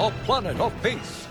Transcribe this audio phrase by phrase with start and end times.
[0.00, 1.28] a planet of peace.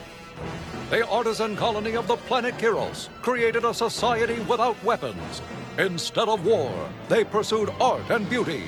[0.92, 5.42] The artisan colony of the planet Kiros created a society without weapons.
[5.79, 6.71] Instead of war,
[7.08, 8.66] they pursued art and beauty.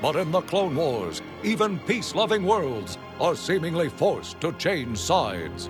[0.00, 5.68] But in the Clone Wars, even peace loving worlds are seemingly forced to change sides.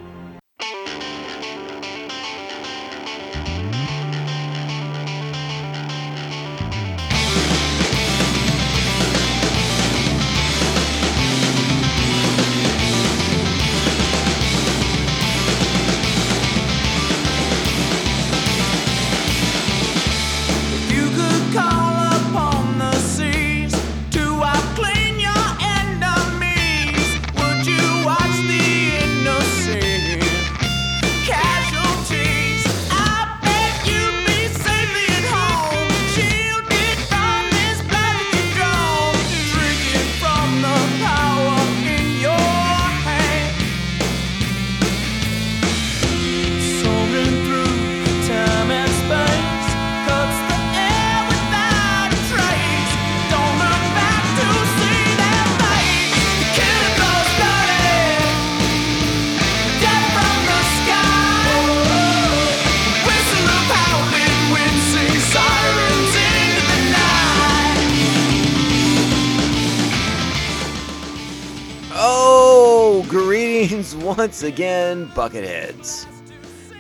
[74.41, 76.07] Once again, Bucketheads.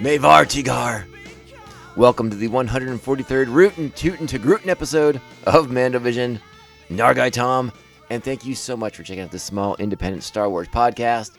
[0.00, 1.04] Mavar Tigar.
[1.94, 6.40] Welcome to the 143rd Rootin' Tootin' to Grootin' episode of Mandovision.
[6.88, 7.70] Nargai Tom,
[8.08, 11.32] and thank you so much for checking out this small independent Star Wars podcast.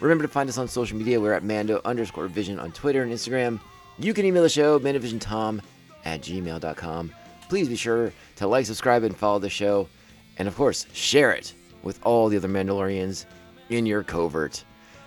[0.00, 1.20] Remember to find us on social media.
[1.20, 3.60] We're at Mando underscore Vision on Twitter and Instagram.
[3.98, 5.60] You can email the show, mandovisiontom
[6.06, 7.12] at gmail.com.
[7.50, 9.90] Please be sure to like, subscribe, and follow the show.
[10.38, 11.52] And of course, share it
[11.82, 13.26] with all the other Mandalorians
[13.68, 14.64] in your covert.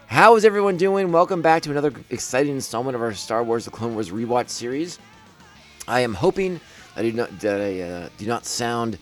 [0.10, 1.12] How is everyone doing?
[1.12, 4.98] Welcome back to another exciting installment of our Star Wars: The Clone Wars rewatch series.
[5.88, 6.60] I am hoping
[6.96, 8.98] I do not that I uh, do not sound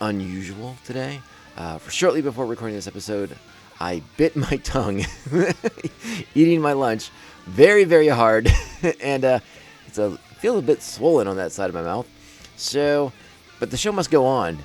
[0.00, 1.20] unusual today.
[1.56, 3.36] Uh, for shortly before recording this episode,
[3.80, 5.04] I bit my tongue
[6.36, 7.10] eating my lunch
[7.46, 8.48] very very hard,
[9.00, 9.40] and uh,
[9.88, 12.08] it's a feel a bit swollen on that side of my mouth.
[12.54, 13.10] So,
[13.58, 14.60] but the show must go on,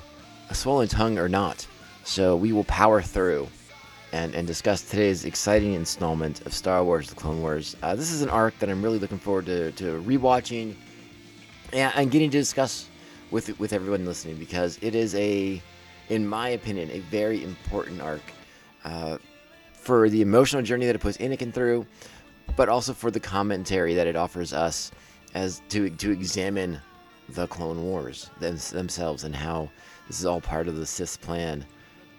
[0.48, 1.66] a swollen tongue or not.
[2.04, 3.48] So we will power through
[4.12, 7.76] and, and discuss today's exciting installment of Star Wars: The Clone Wars.
[7.82, 10.74] Uh, this is an arc that I'm really looking forward to, to rewatching
[11.72, 12.88] and, and getting to discuss
[13.30, 15.60] with with everyone listening because it is a,
[16.08, 18.22] in my opinion, a very important arc
[18.84, 19.18] uh,
[19.72, 21.86] for the emotional journey that it puts Anakin through,
[22.56, 24.92] but also for the commentary that it offers us
[25.34, 26.80] as to to examine
[27.30, 29.68] the Clone Wars them, themselves and how
[30.06, 31.64] this is all part of the Sith's plan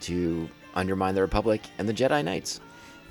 [0.01, 2.61] to undermine the Republic and the Jedi Knights,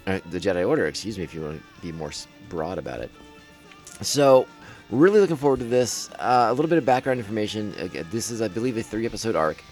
[0.07, 0.87] uh, the Jedi Order.
[0.87, 2.13] Excuse me, if you want to be more
[2.49, 3.11] broad about it.
[4.01, 4.47] So,
[4.91, 6.11] really looking forward to this.
[6.19, 7.75] Uh, a little bit of background information.
[8.11, 9.63] This is, I believe, a three-episode arc,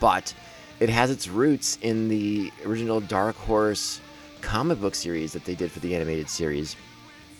[0.00, 0.34] but
[0.80, 4.00] it has its roots in the original Dark Horse
[4.40, 6.76] comic book series that they did for the animated series.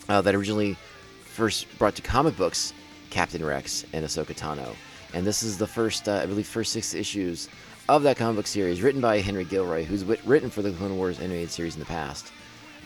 [0.09, 0.75] Uh, that originally
[1.23, 2.73] first brought to comic books
[3.09, 4.75] Captain Rex and Ahsoka Tano.
[5.13, 7.47] And this is the first, uh, I believe, first six issues
[7.89, 11.19] of that comic book series, written by Henry Gilroy, who's written for the Clone Wars
[11.19, 12.31] animated series in the past.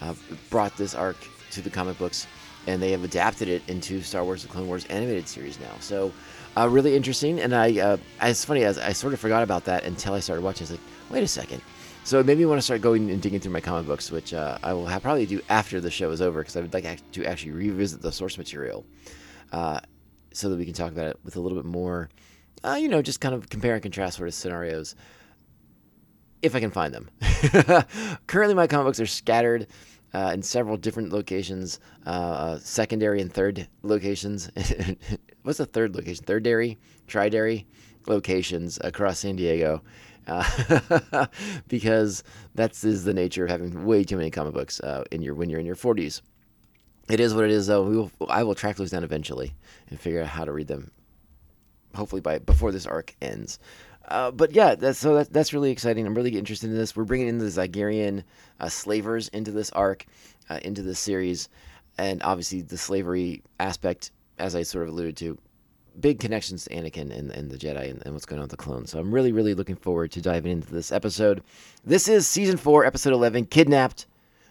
[0.01, 0.13] Uh,
[0.49, 1.17] brought this arc
[1.51, 2.25] to the comic books,
[2.67, 5.73] and they have adapted it into Star Wars: The Clone Wars animated series now.
[5.81, 6.13] So,
[6.55, 7.41] uh, really interesting.
[7.41, 10.41] And I, uh, it's funny as I sort of forgot about that until I started
[10.41, 10.67] watching.
[10.67, 11.61] I was like, wait a second.
[12.05, 14.33] So it made me want to start going and digging through my comic books, which
[14.33, 17.11] uh, I will have, probably do after the show is over because I would like
[17.11, 18.85] to actually revisit the source material,
[19.51, 19.81] uh,
[20.31, 22.09] so that we can talk about it with a little bit more,
[22.63, 24.95] uh, you know, just kind of compare and contrast sort of scenarios
[26.41, 27.09] if I can find them.
[28.27, 29.67] Currently, my comic books are scattered
[30.13, 34.51] uh, in several different locations, uh, uh, secondary and third locations.
[35.43, 36.23] What's the third location?
[36.25, 37.65] Third dairy, tri dairy
[38.07, 39.81] locations across San Diego.
[40.27, 41.27] Uh,
[41.67, 42.23] because
[42.55, 45.49] that's is the nature of having way too many comic books uh, in your when
[45.49, 46.21] you're in your 40s.
[47.09, 47.83] It is what it is, though.
[47.83, 49.53] We will, I will track those down eventually
[49.89, 50.91] and figure out how to read them.
[51.95, 53.59] Hopefully by before this arc ends.
[54.07, 56.05] Uh, but yeah, that's so that, that's really exciting.
[56.05, 56.95] I'm really interested in this.
[56.95, 58.23] We're bringing in the Zygerian
[58.59, 60.05] uh, slavers into this arc,
[60.49, 61.49] uh, into this series,
[61.97, 65.37] and obviously the slavery aspect, as I sort of alluded to,
[65.99, 68.57] big connections to Anakin and, and the Jedi and, and what's going on with the
[68.57, 68.91] clones.
[68.91, 71.43] So I'm really, really looking forward to diving into this episode.
[71.85, 74.07] This is season four, episode 11, Kidnapped.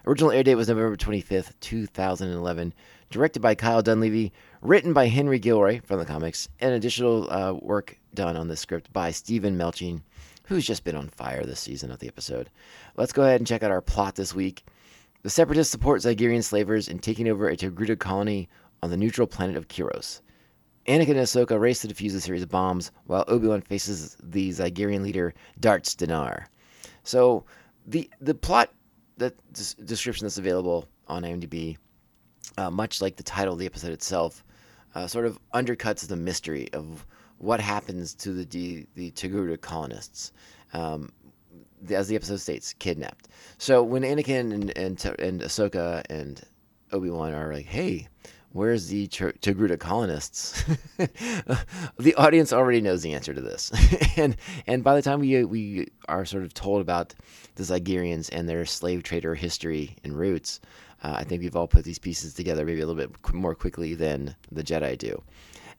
[0.06, 2.74] Original air date was November 25th, 2011.
[3.12, 4.32] Directed by Kyle Dunlevy,
[4.62, 8.92] written by Henry Gilroy from the comics, and additional uh, work done on the script
[8.92, 10.02] by Steven Melching
[10.44, 12.50] who's just been on fire this season of the episode.
[12.96, 14.64] Let's go ahead and check out our plot this week.
[15.22, 18.48] The Separatists support Zygerian slavers in taking over a Togruta colony
[18.82, 20.20] on the neutral planet of Kiros.
[20.88, 25.02] Anakin and Ahsoka race to defuse a series of bombs, while Obi-Wan faces the Zygerian
[25.02, 26.48] leader Darts Dinar.
[27.04, 27.44] So,
[27.86, 28.72] the the plot
[29.18, 29.30] des-
[29.84, 31.76] description that's available on IMDb,
[32.58, 34.44] uh, much like the title of the episode itself,
[34.94, 37.06] uh, sort of undercuts the mystery of
[37.38, 40.32] what happens to the the, the Togruta colonists.
[40.72, 41.10] Um,
[41.90, 43.28] as the episode states, kidnapped.
[43.58, 46.40] So when Anakin and and, and Ahsoka and
[46.92, 48.08] Obi Wan are like, "Hey,
[48.50, 50.64] where's the Togruta colonists?"
[50.96, 53.72] the audience already knows the answer to this,
[54.16, 57.14] and and by the time we we are sort of told about
[57.56, 60.60] the Zygerians and their slave trader history and roots,
[61.02, 63.54] uh, I think we've all put these pieces together maybe a little bit qu- more
[63.54, 65.22] quickly than the Jedi do.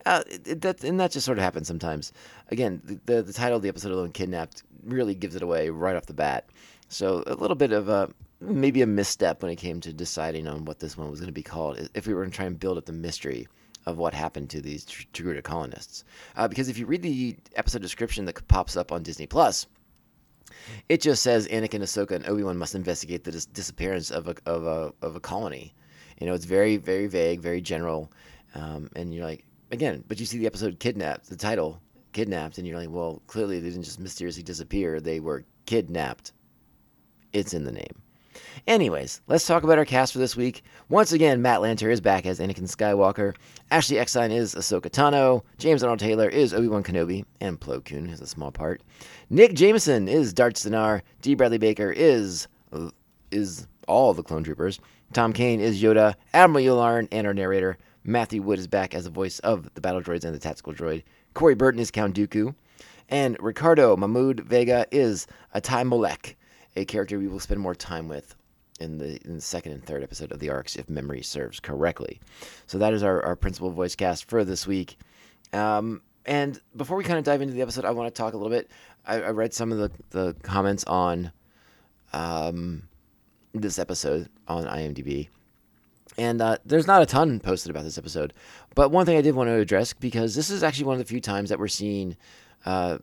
[0.06, 2.12] Uh, that and that just sort of happens sometimes.
[2.50, 5.96] Again, the, the the title of the episode alone, "Kidnapped," really gives it away right
[5.96, 6.50] off the bat.
[6.90, 8.10] So a little bit of a
[8.42, 11.34] maybe a misstep when it came to deciding on what this one was going to
[11.34, 11.90] be called.
[11.94, 13.48] If we were going to try and build up the mystery
[13.86, 16.04] of what happened to these Tr- Togruta colonists,
[16.36, 19.68] uh, because if you read the episode description that pops up on Disney Plus,
[20.90, 24.36] it just says Anakin, Ahsoka, and Obi Wan must investigate the dis- disappearance of a
[24.46, 25.74] of a of a colony.
[26.20, 28.12] You know, it's very very vague, very general,
[28.56, 31.82] um, and you're like, again, but you see the episode "Kidnapped," the title
[32.12, 36.34] "Kidnapped," and you're like, well, clearly they didn't just mysteriously disappear; they were kidnapped.
[37.34, 38.02] It's in the name.
[38.68, 40.64] Anyways, let's talk about our cast for this week.
[40.90, 43.36] Once again, Matt Lanter is back as Anakin Skywalker.
[43.72, 45.44] Ashley Eckstein is Ahsoka Tano.
[45.58, 47.26] James Arnold Taylor is Obi-Wan Kenobi.
[47.42, 48.82] And Plo Koon has a small part.
[49.30, 51.04] Nick Jameson is Darth Dinar.
[51.22, 51.36] D.
[51.36, 52.48] Bradley Baker is
[53.32, 54.80] is all the clone troopers.
[55.12, 56.16] Tom Kane is Yoda.
[56.34, 57.78] Admiral Yularen and our narrator.
[58.04, 61.04] Matthew Wood is back as the voice of the battle droids and the tactical droid.
[61.34, 62.54] Corey Burton is Count Dooku.
[63.10, 66.36] And Ricardo Mahmoud Vega is Atai Molec,
[66.76, 68.36] a character we will spend more time with
[68.80, 72.20] in the in the second and third episode of the arcs, if memory serves correctly.
[72.66, 74.98] So that is our, our principal voice cast for this week.
[75.52, 78.38] Um, and before we kind of dive into the episode, I want to talk a
[78.38, 78.70] little bit.
[79.06, 81.32] I, I read some of the, the comments on
[82.14, 82.84] um,
[83.54, 85.28] this episode on IMDb.
[86.18, 88.34] And uh, there's not a ton posted about this episode.
[88.76, 91.06] But one thing I did want to address, because this is actually one of the
[91.06, 92.16] few times that we're seeing
[92.66, 93.00] uh,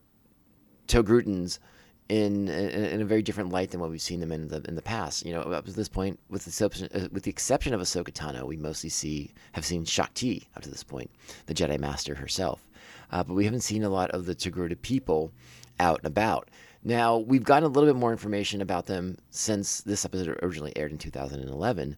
[2.10, 4.74] in, in in a very different light than what we've seen them in the in
[4.74, 5.24] the past.
[5.24, 8.44] You know, up to this point, with the uh, with the exception of Ahsoka Tano,
[8.44, 11.10] we mostly see have seen Shaak Ti up to this point,
[11.46, 12.68] the Jedi Master herself.
[13.12, 15.32] Uh, but we haven't seen a lot of the Togruta people
[15.78, 16.50] out and about.
[16.82, 20.90] Now we've gotten a little bit more information about them since this episode originally aired
[20.90, 21.96] in 2011,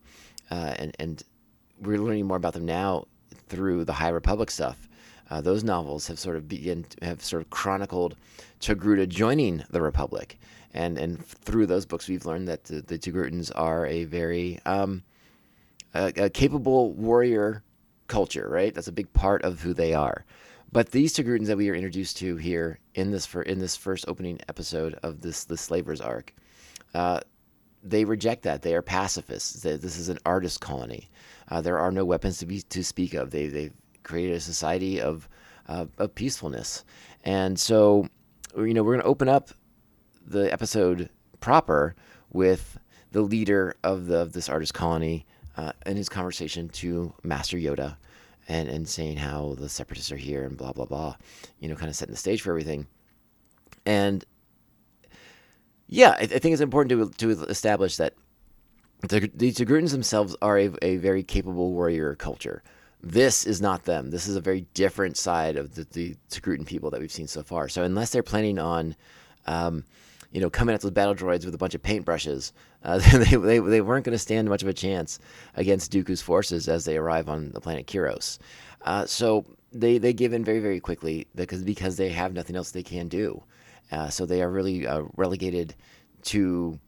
[0.50, 1.22] uh, and and
[1.80, 3.06] we're learning more about them now
[3.48, 4.88] through the High Republic stuff.
[5.32, 8.16] Uh, those novels have sort of begin have sort of chronicled
[8.60, 10.38] Togruta joining the Republic,
[10.74, 15.02] and and through those books we've learned that the, the Togrutans are a very um,
[15.94, 17.62] a, a capable warrior
[18.08, 18.46] culture.
[18.46, 20.26] Right, that's a big part of who they are.
[20.70, 24.04] But these Togrutans that we are introduced to here in this for in this first
[24.08, 26.34] opening episode of this the Slavers arc,
[26.92, 27.20] uh,
[27.82, 28.60] they reject that.
[28.60, 29.62] They are pacifists.
[29.62, 31.08] They, this is an artist colony.
[31.48, 33.30] Uh, there are no weapons to be to speak of.
[33.30, 35.28] They they've created a society of
[35.68, 36.84] uh, of peacefulness,
[37.24, 38.08] and so
[38.56, 39.50] you know we're going to open up
[40.26, 41.08] the episode
[41.40, 41.94] proper
[42.30, 42.78] with
[43.12, 47.96] the leader of the of this artist colony uh, his conversation to Master Yoda,
[48.48, 51.16] and and saying how the separatists are here and blah blah blah,
[51.58, 52.86] you know, kind of setting the stage for everything,
[53.86, 54.24] and
[55.86, 58.14] yeah, I, I think it's important to to establish that
[59.08, 62.62] the, the themselves are a, a very capable warrior culture.
[63.02, 64.10] This is not them.
[64.10, 67.42] This is a very different side of the, the Togrutan people that we've seen so
[67.42, 67.68] far.
[67.68, 68.94] So unless they're planning on,
[69.46, 69.84] um,
[70.30, 72.52] you know, coming at those battle droids with a bunch of paintbrushes,
[72.84, 75.18] uh, they, they, they weren't going to stand much of a chance
[75.56, 78.38] against Dooku's forces as they arrive on the planet Kiros.
[78.82, 82.70] Uh, so they, they give in very, very quickly because, because they have nothing else
[82.70, 83.42] they can do.
[83.90, 85.74] Uh, so they are really uh, relegated
[86.22, 86.78] to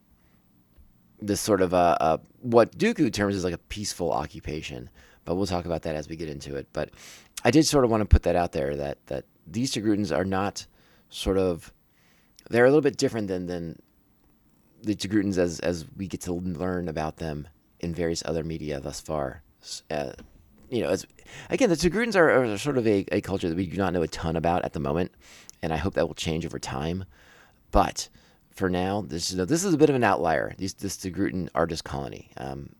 [1.21, 4.90] this sort of uh, uh, what Dooku terms as like a peaceful occupation.
[5.24, 6.68] But we'll talk about that as we get into it.
[6.72, 6.90] But
[7.44, 10.24] I did sort of want to put that out there that that these Togrutans are
[10.24, 10.66] not
[11.08, 11.72] sort of
[12.50, 13.80] they're a little bit different than than
[14.82, 17.48] the Togrutans as as we get to learn about them
[17.80, 19.42] in various other media thus far.
[19.90, 20.12] Uh,
[20.70, 21.06] you know, as
[21.50, 24.02] again, the Togrutans are, are sort of a, a culture that we do not know
[24.02, 25.12] a ton about at the moment,
[25.62, 27.04] and I hope that will change over time.
[27.70, 28.08] But
[28.50, 30.54] for now, this is this is a bit of an outlier.
[30.58, 32.70] This this Togrutan artist colony um,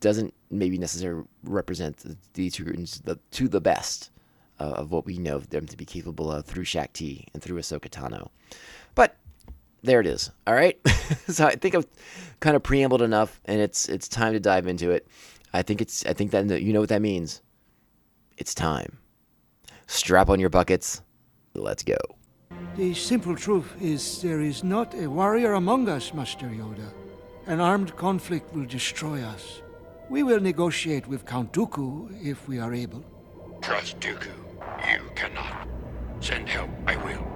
[0.00, 4.10] doesn't maybe necessarily represent the, Togrutans the, to the best
[4.58, 7.58] uh, of what we know them to be capable of through Shaak Ti and through
[7.58, 8.28] Ahsoka Tano.
[8.94, 9.16] But
[9.82, 10.30] there it is.
[10.46, 10.78] All right.
[11.28, 11.86] so I think I've
[12.40, 15.06] kind of preambled enough, and it's it's time to dive into it.
[15.52, 17.42] I think it's I think that you know what that means.
[18.38, 18.98] It's time.
[19.86, 21.02] Strap on your buckets.
[21.54, 21.98] Let's go.
[22.76, 26.88] The simple truth is there is not a warrior among us, Master Yoda.
[27.46, 29.60] An armed conflict will destroy us.
[30.08, 33.04] We will negotiate with Count Dooku if we are able.
[33.62, 34.32] Trust Dooku.
[34.90, 35.68] You cannot.
[36.20, 36.70] Send help.
[36.86, 37.26] I will.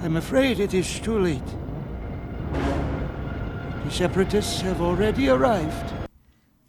[0.00, 1.42] I'm afraid it is too late.
[3.84, 5.94] The Separatists have already arrived.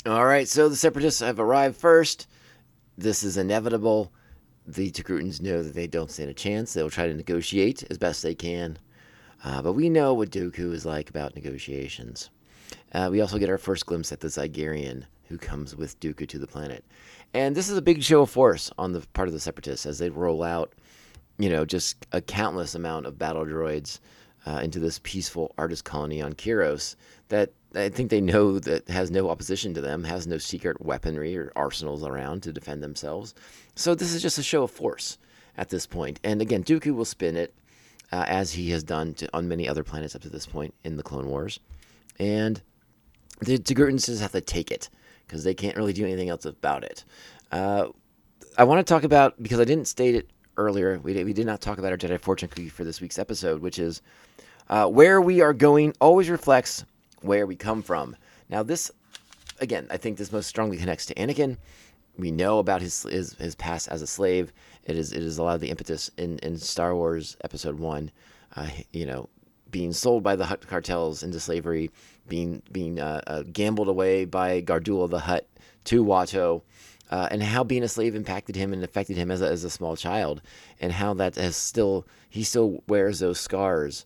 [0.06, 2.28] All right, so the Separatists have arrived first.
[2.98, 4.14] This is inevitable.
[4.66, 6.74] The Togrutans know that they don't stand a chance.
[6.74, 8.78] They'll try to negotiate as best they can.
[9.44, 12.30] Uh, but we know what Dooku is like about negotiations.
[12.94, 16.40] Uh, we also get our first glimpse at the Zygerian who comes with Dooku to
[16.40, 16.86] the planet.
[17.34, 20.00] And this is a big show of force on the part of the Separatists as
[20.00, 20.74] they roll out,
[21.38, 24.00] you know, just a countless amount of battle droids
[24.46, 26.96] uh, into this peaceful artist colony on Kiros
[27.28, 31.38] that I think they know that has no opposition to them, has no secret weaponry
[31.38, 33.36] or arsenals around to defend themselves.
[33.76, 35.18] So this is just a show of force
[35.58, 36.20] at this point.
[36.24, 37.54] And again, Dooku will spin it
[38.12, 40.96] uh, as he has done to, on many other planets up to this point in
[40.96, 41.60] the Clone Wars.
[42.18, 42.62] And
[43.40, 44.90] the just have to take it
[45.26, 47.04] because they can't really do anything else about it.
[47.52, 47.88] Uh,
[48.58, 51.46] I want to talk about, because I didn't state it earlier, we did, we did
[51.46, 54.02] not talk about our Jedi Fortune Cookie for this week's episode, which is
[54.70, 56.84] uh, where we are going always reflects
[57.22, 58.16] where we come from.
[58.50, 58.92] Now, this,
[59.60, 61.58] again, I think this most strongly connects to Anakin.
[62.18, 64.52] We know about his his, his past as a slave.
[64.86, 68.10] It is it is a lot of the impetus in, in Star Wars Episode One.
[68.56, 69.30] Uh, you know,
[69.72, 71.92] being sold by the Hutt cartels into slavery,
[72.28, 75.48] being being uh, uh, gambled away by Gardulla the Hutt
[75.86, 76.62] to Watto,
[77.10, 79.70] uh, and how being a slave impacted him and affected him as a, as a
[79.70, 80.42] small child,
[80.80, 84.06] and how that has still he still wears those scars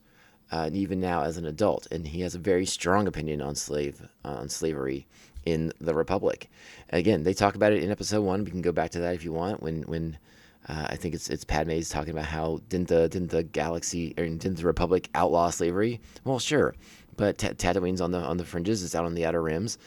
[0.52, 4.08] uh, even now as an adult, and he has a very strong opinion on slave
[4.24, 5.08] on slavery
[5.46, 6.50] in the Republic.
[6.90, 8.44] Again, they talk about it in Episode One.
[8.44, 9.64] We can go back to that if you want.
[9.64, 10.18] When when
[10.68, 14.26] uh, I think it's it's Padme's talking about how didn't the didn't the galaxy or
[14.26, 16.00] didn't the Republic outlaw slavery?
[16.24, 16.76] Well, sure,
[17.18, 18.84] but T- Tatooine's on the on the fringes.
[18.84, 19.78] It's out on the outer rims.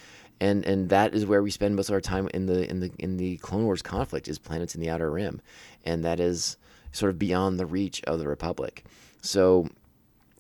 [0.40, 2.90] And, and that is where we spend most of our time in the in the
[2.98, 5.40] in the Clone Wars conflict is planets in the outer rim,
[5.84, 6.56] and that is
[6.90, 8.84] sort of beyond the reach of the Republic.
[9.22, 9.68] So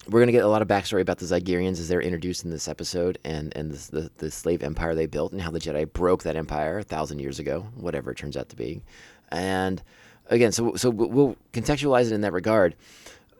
[0.08, 2.50] we're going to get a lot of backstory about the Zygerians as they're introduced in
[2.50, 5.90] this episode and, and this, the, the slave empire they built and how the Jedi
[5.90, 8.82] broke that empire a thousand years ago, whatever it turns out to be.
[9.30, 9.82] And
[10.28, 12.74] again, so, so we'll contextualize it in that regard.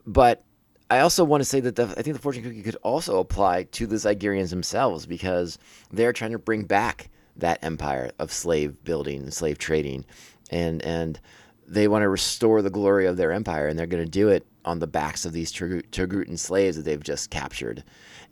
[0.07, 0.43] But
[0.91, 3.65] I also want to say that the, I think the fortune cookie could also apply
[3.65, 5.59] to the Zygerians themselves because
[5.91, 10.05] they're trying to bring back that empire of slave building, and slave trading,
[10.51, 11.19] and and
[11.67, 14.47] they want to restore the glory of their empire, and they're going to do it
[14.65, 17.83] on the backs of these Togrutan slaves that they've just captured,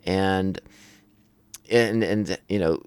[0.05, 0.59] and
[1.69, 2.81] and and you know,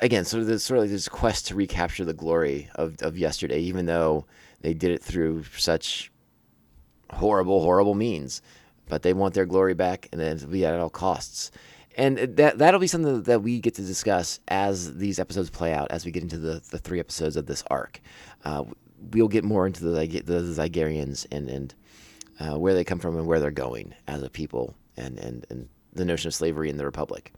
[0.00, 3.60] again, sort of this sort of this quest to recapture the glory of of yesterday,
[3.60, 4.26] even though
[4.60, 6.10] they did it through such
[7.10, 8.42] horrible, horrible means,
[8.88, 11.50] but they want their glory back, and it'll be at all costs.
[11.96, 15.90] And that that'll be something that we get to discuss as these episodes play out,
[15.90, 18.00] as we get into the, the three episodes of this arc.
[18.44, 18.64] Uh,
[19.12, 21.74] we'll get more into the the Zygerians and and
[22.40, 25.68] uh, where they come from and where they're going as a people, and and and
[25.92, 27.32] the notion of slavery in the Republic.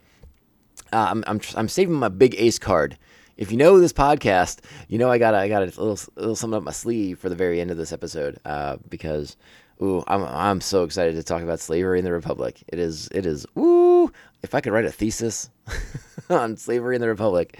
[0.92, 2.98] Uh, I'm, I'm I'm saving my big ace card.
[3.36, 6.56] If you know this podcast, you know I got I got a little, little something
[6.56, 9.36] up my sleeve for the very end of this episode uh, because
[9.82, 12.62] ooh I'm I'm so excited to talk about slavery in the Republic.
[12.68, 14.10] It is it is ooh
[14.42, 15.50] if I could write a thesis
[16.30, 17.58] on slavery in the Republic,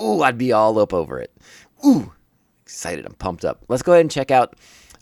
[0.00, 1.32] ooh I'd be all up over it.
[1.86, 2.12] Ooh
[2.64, 3.04] excited.
[3.04, 3.62] I'm pumped up.
[3.68, 4.56] Let's go ahead and check out.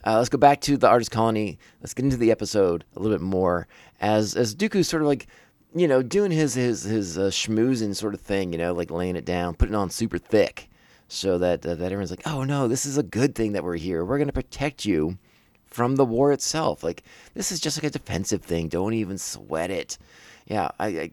[0.05, 1.59] Uh, let's go back to the artist colony.
[1.81, 3.69] Let's get into the episode a little bit more
[4.01, 5.29] as as Dooku's sort of like,
[5.75, 8.53] you know, doing his his his uh, schmoozing sort of thing.
[8.53, 10.69] You know, like laying it down, putting on super thick,
[11.09, 13.77] so that uh, that everyone's like, oh no, this is a good thing that we're
[13.77, 14.05] here.
[14.05, 15.19] We're gonna protect you
[15.67, 16.83] from the war itself.
[16.83, 17.03] Like
[17.35, 18.69] this is just like a defensive thing.
[18.69, 19.99] Don't even sweat it.
[20.47, 21.11] Yeah, I, I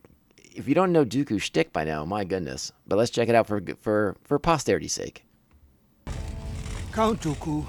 [0.54, 2.72] if you don't know Dooku shtick by now, my goodness.
[2.88, 5.24] But let's check it out for for for posterity's sake.
[6.92, 7.66] Count Dooku,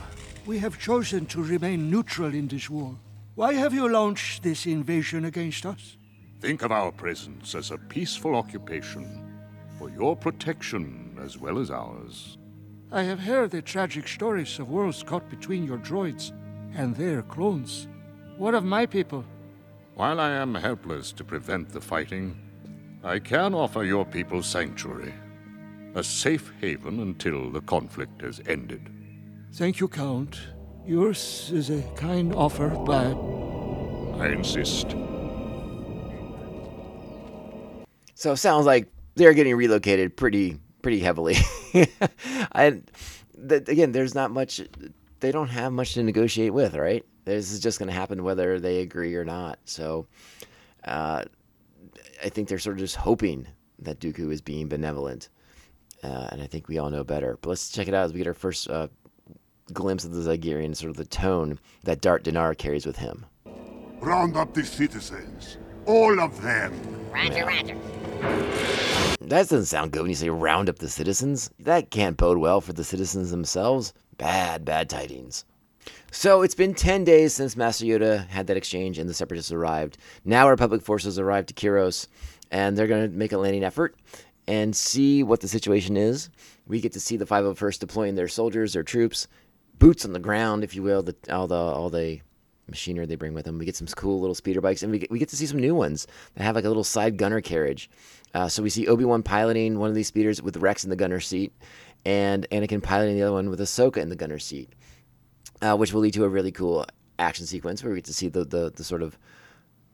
[0.46, 2.96] we have chosen to remain neutral in this war.
[3.34, 5.96] Why have you launched this invasion against us?
[6.40, 9.30] Think of our presence as a peaceful occupation
[9.78, 12.38] for your protection as well as ours.
[12.90, 16.32] I have heard the tragic stories of worlds caught between your droids
[16.74, 17.88] and their clones.
[18.38, 19.24] What of my people?
[19.94, 22.40] While I am helpless to prevent the fighting,
[23.04, 25.12] I can offer your people sanctuary,
[25.94, 28.88] a safe haven until the conflict has ended.
[29.52, 30.40] Thank you, Count.
[30.86, 33.14] Yours is a kind offer, but
[34.18, 34.96] I insist.
[38.20, 41.36] So it sounds like they're getting relocated pretty pretty heavily.
[42.52, 42.82] I
[43.48, 44.60] th- again, there's not much.
[45.20, 47.02] They don't have much to negotiate with, right?
[47.24, 49.58] This is just going to happen whether they agree or not.
[49.64, 50.06] So,
[50.84, 51.24] uh,
[52.22, 53.46] I think they're sort of just hoping
[53.78, 55.30] that Dooku is being benevolent,
[56.02, 57.38] uh, and I think we all know better.
[57.40, 58.88] But let's check it out as we get our first uh,
[59.72, 63.24] glimpse of the Zygerian, sort of the tone that Dart Dinar carries with him.
[63.98, 65.56] Round up the citizens.
[65.86, 66.74] All of them.
[67.12, 67.76] Roger, roger.
[68.20, 71.50] That doesn't sound good when you say round up the citizens.
[71.58, 73.92] That can't bode well for the citizens themselves.
[74.18, 75.44] Bad, bad tidings.
[76.10, 79.98] So it's been 10 days since Master Yoda had that exchange and the Separatists arrived.
[80.24, 82.08] Now our Republic forces arrived to Kiros,
[82.50, 83.94] and they're going to make a landing effort
[84.48, 86.28] and see what the situation is.
[86.66, 89.28] We get to see the 501st deploying their soldiers, their troops,
[89.78, 92.20] boots on the ground, if you will, the, all the all the
[92.70, 93.58] machinery they bring with them.
[93.58, 95.60] We get some cool little speeder bikes, and we get, we get to see some
[95.60, 97.90] new ones that have like a little side gunner carriage.
[98.34, 100.96] Uh, so we see Obi Wan piloting one of these speeders with Rex in the
[100.96, 101.52] gunner seat,
[102.04, 104.72] and Anakin piloting the other one with Ahsoka in the gunner seat,
[105.60, 106.86] uh, which will lead to a really cool
[107.18, 109.18] action sequence where we get to see the the, the sort of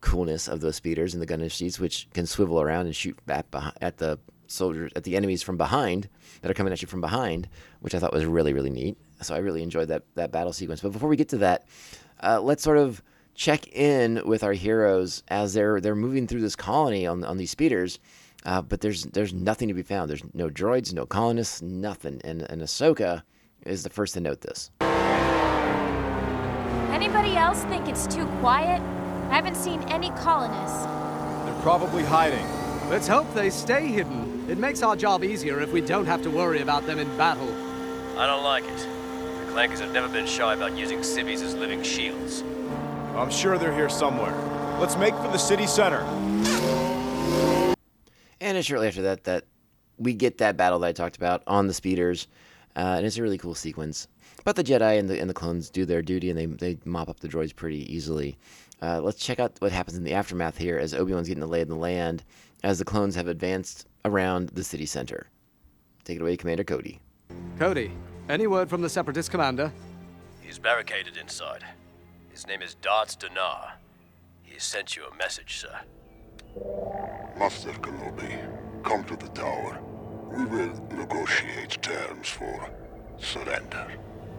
[0.01, 3.47] coolness of those speeders in the gunner seats, which can swivel around and shoot back
[3.81, 6.09] at the soldiers at the enemies from behind
[6.41, 7.49] that are coming at you from behind,
[7.81, 8.97] which I thought was really really neat.
[9.23, 10.81] So I really enjoyed that that battle sequence.
[10.81, 11.65] But before we get to that,
[12.23, 13.03] uh, let's sort of
[13.35, 17.51] check in with our heroes as they're they're moving through this colony on on these
[17.51, 17.99] speeders.
[18.45, 20.09] Uh, but there's there's nothing to be found.
[20.09, 22.21] There's no droids, no colonists, nothing.
[22.25, 23.23] And and Ahsoka
[23.65, 24.71] is the first to note this.
[26.93, 28.81] Anybody else think it's too quiet?
[29.31, 30.85] I haven't seen any colonists.
[31.45, 32.47] They're probably hiding.
[32.89, 34.49] Let's hope they stay hidden.
[34.49, 37.53] It makes our job easier if we don't have to worry about them in battle.
[38.17, 38.96] I don't like it.
[39.57, 42.45] The Clankers have never been shy about using civvies as living shields.
[43.15, 44.35] I'm sure they're here somewhere.
[44.79, 46.01] Let's make for the city center.
[48.39, 49.45] And it's shortly after that that
[49.97, 52.29] we get that battle that I talked about on the speeders,
[52.77, 54.09] uh, and it's a really cool sequence.
[54.45, 57.09] But the Jedi and the and the clones do their duty, and they they mop
[57.09, 58.37] up the droids pretty easily.
[58.83, 61.47] Uh, let's check out what happens in the aftermath here as Obi Wan's getting the
[61.47, 62.25] lay of the land
[62.63, 65.31] as the clones have advanced around the city center.
[66.05, 67.01] Take it away, Commander Cody.
[67.59, 67.91] Cody,
[68.29, 69.73] any word from the Separatist commander?
[70.41, 71.65] He's barricaded inside.
[72.31, 73.75] His name is Darts Dinar.
[74.43, 75.81] He has sent you a message, sir.
[77.39, 79.81] Master Kenobi, come to the tower.
[80.31, 82.71] We will negotiate terms for
[83.19, 83.87] surrender.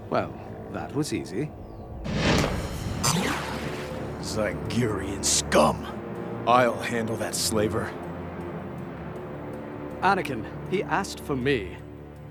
[0.09, 0.33] Well,
[0.71, 1.49] that was easy.
[4.21, 5.85] Zygerian scum.
[6.47, 7.91] I'll handle that slaver.
[10.01, 11.77] Anakin, he asked for me.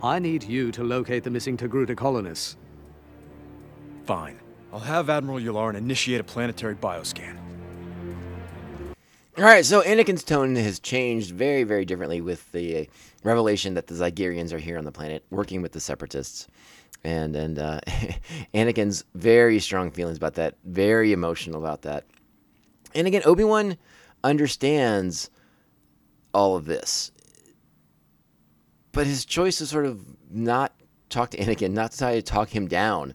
[0.03, 2.57] I need you to locate the missing Togruta colonists.
[4.05, 4.39] Fine.
[4.73, 7.37] I'll have Admiral Yularen initiate a planetary bioscan.
[9.39, 12.85] All right, so Anakin's tone has changed very, very differently with the uh,
[13.23, 16.49] revelation that the Zygerians are here on the planet, working with the Separatists,
[17.05, 17.81] and and uh,
[18.55, 22.05] Anakin's very strong feelings about that, very emotional about that.
[22.95, 23.77] And again, Obi Wan
[24.25, 25.29] understands
[26.33, 27.13] all of this,
[28.97, 30.73] but his choice to sort of not
[31.11, 33.15] talk to Anakin, not to try to talk him down,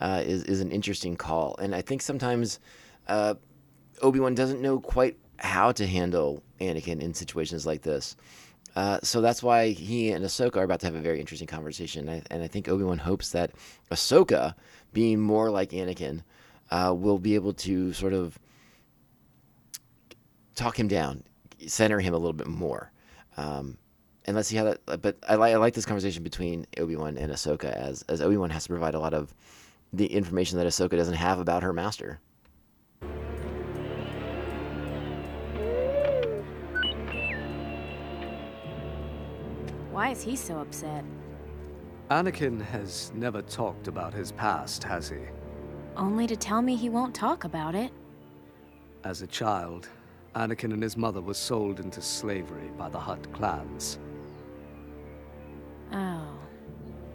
[0.00, 1.54] uh, is is an interesting call.
[1.58, 2.58] And I think sometimes
[3.08, 3.34] uh,
[4.00, 8.16] Obi Wan doesn't know quite how to handle Anakin in situations like this.
[8.74, 12.08] Uh, so that's why he and Ahsoka are about to have a very interesting conversation.
[12.08, 13.50] I, and I think Obi Wan hopes that
[13.90, 14.54] Ahsoka,
[14.94, 16.22] being more like Anakin,
[16.70, 18.38] uh, will be able to sort of
[20.54, 21.22] talk him down,
[21.66, 22.92] center him a little bit more.
[23.36, 23.76] Um,
[24.28, 25.00] and let's see how that.
[25.00, 28.36] But I, li- I like this conversation between Obi Wan and Ahsoka, as as Obi
[28.36, 29.34] Wan has to provide a lot of
[29.94, 32.20] the information that Ahsoka doesn't have about her master.
[39.90, 41.04] Why is he so upset?
[42.10, 45.20] Anakin has never talked about his past, has he?
[45.96, 47.90] Only to tell me he won't talk about it.
[49.04, 49.88] As a child,
[50.34, 53.98] Anakin and his mother were sold into slavery by the Hutt clans.
[55.92, 56.28] Oh.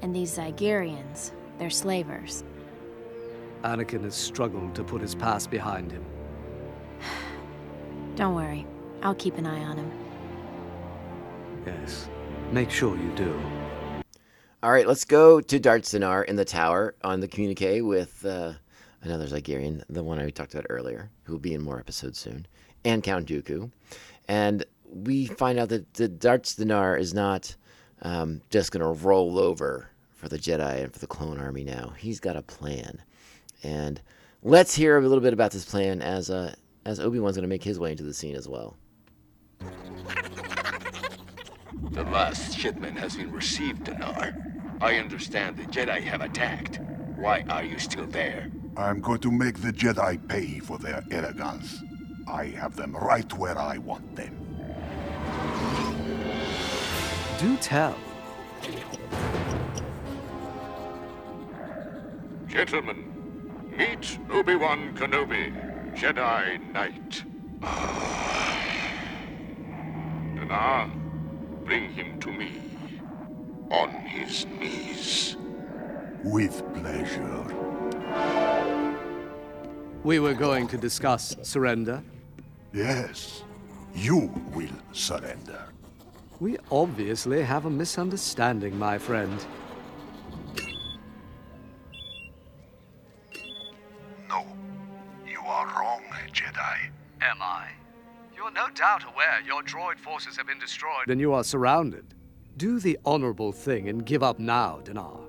[0.01, 2.43] And these Zygerians, they're slavers.
[3.63, 6.05] Anakin has struggled to put his past behind him.
[8.15, 8.67] Don't worry,
[9.01, 9.91] I'll keep an eye on him.
[11.65, 12.09] Yes,
[12.51, 13.39] make sure you do.
[14.61, 18.53] All right, let's go to Darth Dinar in the tower on the communique with uh,
[19.01, 22.47] another Zygerian, the one I talked about earlier, who will be in more episodes soon,
[22.85, 23.71] and Count Dooku.
[24.27, 27.55] And we find out that the Darth Dinar is not
[28.03, 31.93] um, just going to roll over for the Jedi and for the clone army now.
[31.97, 33.01] He's got a plan.
[33.63, 34.01] And
[34.43, 36.53] let's hear a little bit about this plan as uh,
[36.85, 38.77] as Obi Wan's going to make his way into the scene as well.
[41.93, 44.33] The last shipment has been received, Dinar.
[44.81, 46.79] I understand the Jedi have attacked.
[47.17, 48.49] Why are you still there?
[48.75, 51.83] I'm going to make the Jedi pay for their arrogance.
[52.27, 54.42] I have them right where I want them.
[57.43, 57.97] Do tell.
[62.47, 63.03] Gentlemen,
[63.77, 65.51] meet Obi-Wan Kenobi,
[65.93, 67.25] Jedi Knight.
[70.35, 70.89] Dinar,
[71.65, 72.61] bring him to me.
[73.71, 75.35] On his knees.
[76.23, 77.43] With pleasure.
[80.05, 82.01] We were going to discuss surrender.
[82.71, 83.43] Yes,
[83.93, 85.65] you will surrender.
[86.39, 89.45] We obviously have a misunderstanding, my friend.
[94.27, 94.45] No,
[95.27, 96.89] you are wrong, Jedi.
[97.21, 97.69] Am I?
[98.35, 102.13] You're no doubt aware your droid forces have been destroyed and you are surrounded.
[102.57, 105.21] Do the honorable thing and give up now, Dinar.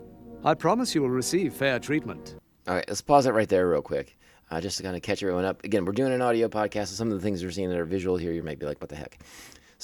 [0.45, 2.37] I promise you will receive fair treatment.
[2.67, 4.17] All right, let's pause it right there, real quick,
[4.51, 5.63] uh, just to kind of catch everyone up.
[5.65, 7.85] Again, we're doing an audio podcast, so some of the things we're seeing that are
[7.85, 9.19] visual here, you might be like, what the heck?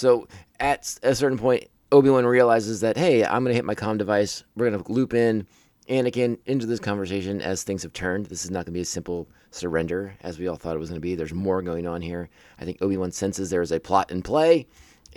[0.01, 3.75] So, at a certain point, Obi Wan realizes that, hey, I'm going to hit my
[3.75, 4.45] comm device.
[4.57, 5.47] We're going to loop in
[5.91, 8.25] Anakin into this conversation as things have turned.
[8.25, 10.89] This is not going to be a simple surrender as we all thought it was
[10.89, 11.17] going to be.
[11.17, 12.31] There's more going on here.
[12.59, 14.67] I think Obi Wan senses there is a plot in play,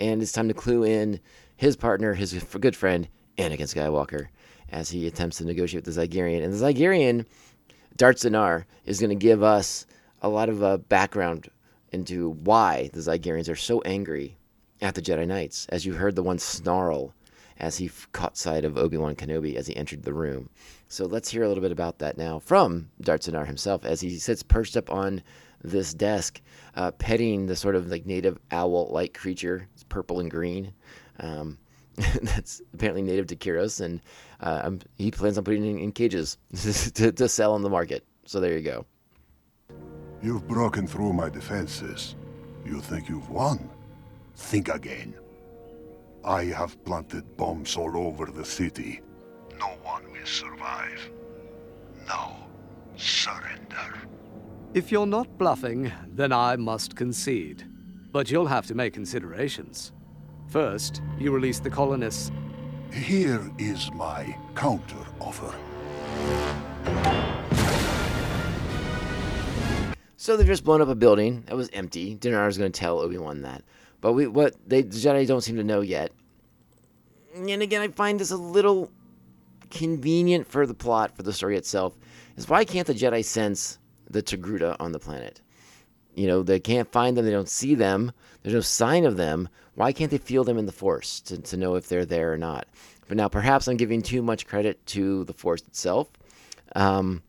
[0.00, 1.18] and it's time to clue in
[1.56, 4.26] his partner, his good friend, Anakin Skywalker,
[4.68, 6.44] as he attempts to negotiate with the Zygerian.
[6.44, 7.24] And the Zygerian,
[7.96, 9.86] Darth Dinar, is going to give us
[10.20, 11.48] a lot of uh, background
[11.90, 14.36] into why the Zygerians are so angry
[14.84, 17.14] at the Jedi Knights, as you heard the one snarl
[17.58, 20.50] as he f- caught sight of Obi Wan Kenobi as he entered the room.
[20.88, 24.18] So let's hear a little bit about that now from Darth Dinar himself as he
[24.18, 25.22] sits perched up on
[25.62, 26.42] this desk,
[26.76, 29.66] uh, petting the sort of like native owl-like creature.
[29.72, 30.74] It's purple and green.
[31.18, 31.56] Um,
[32.22, 34.02] that's apparently native to Kiros, and
[34.40, 36.36] uh, um, he plans on putting it in, in cages
[36.94, 38.04] to, to sell on the market.
[38.26, 38.84] So there you go.
[40.22, 42.16] You've broken through my defenses.
[42.66, 43.70] You think you've won?
[44.36, 45.14] Think again.
[46.24, 49.00] I have planted bombs all over the city.
[49.58, 51.10] No one will survive.
[52.06, 52.36] Now,
[52.96, 54.00] surrender.
[54.72, 57.64] If you're not bluffing, then I must concede.
[58.10, 59.92] But you'll have to make considerations.
[60.48, 62.30] First, you release the colonists.
[62.92, 65.54] Here is my counter offer.
[70.16, 72.14] So they've just blown up a building that was empty.
[72.14, 73.62] Dinar's going to tell Obi Wan that,
[74.04, 76.12] but we what they the Jedi don't seem to know yet.
[77.34, 78.90] And again, I find this a little
[79.70, 81.96] convenient for the plot for the story itself.
[82.36, 83.78] Is why can't the Jedi sense
[84.10, 85.40] the Togruta on the planet?
[86.14, 87.24] You know, they can't find them.
[87.24, 88.12] They don't see them.
[88.42, 89.48] There's no sign of them.
[89.74, 92.36] Why can't they feel them in the Force to, to know if they're there or
[92.36, 92.66] not?
[93.08, 96.10] But now, perhaps I'm giving too much credit to the Force itself.
[96.76, 97.22] Um,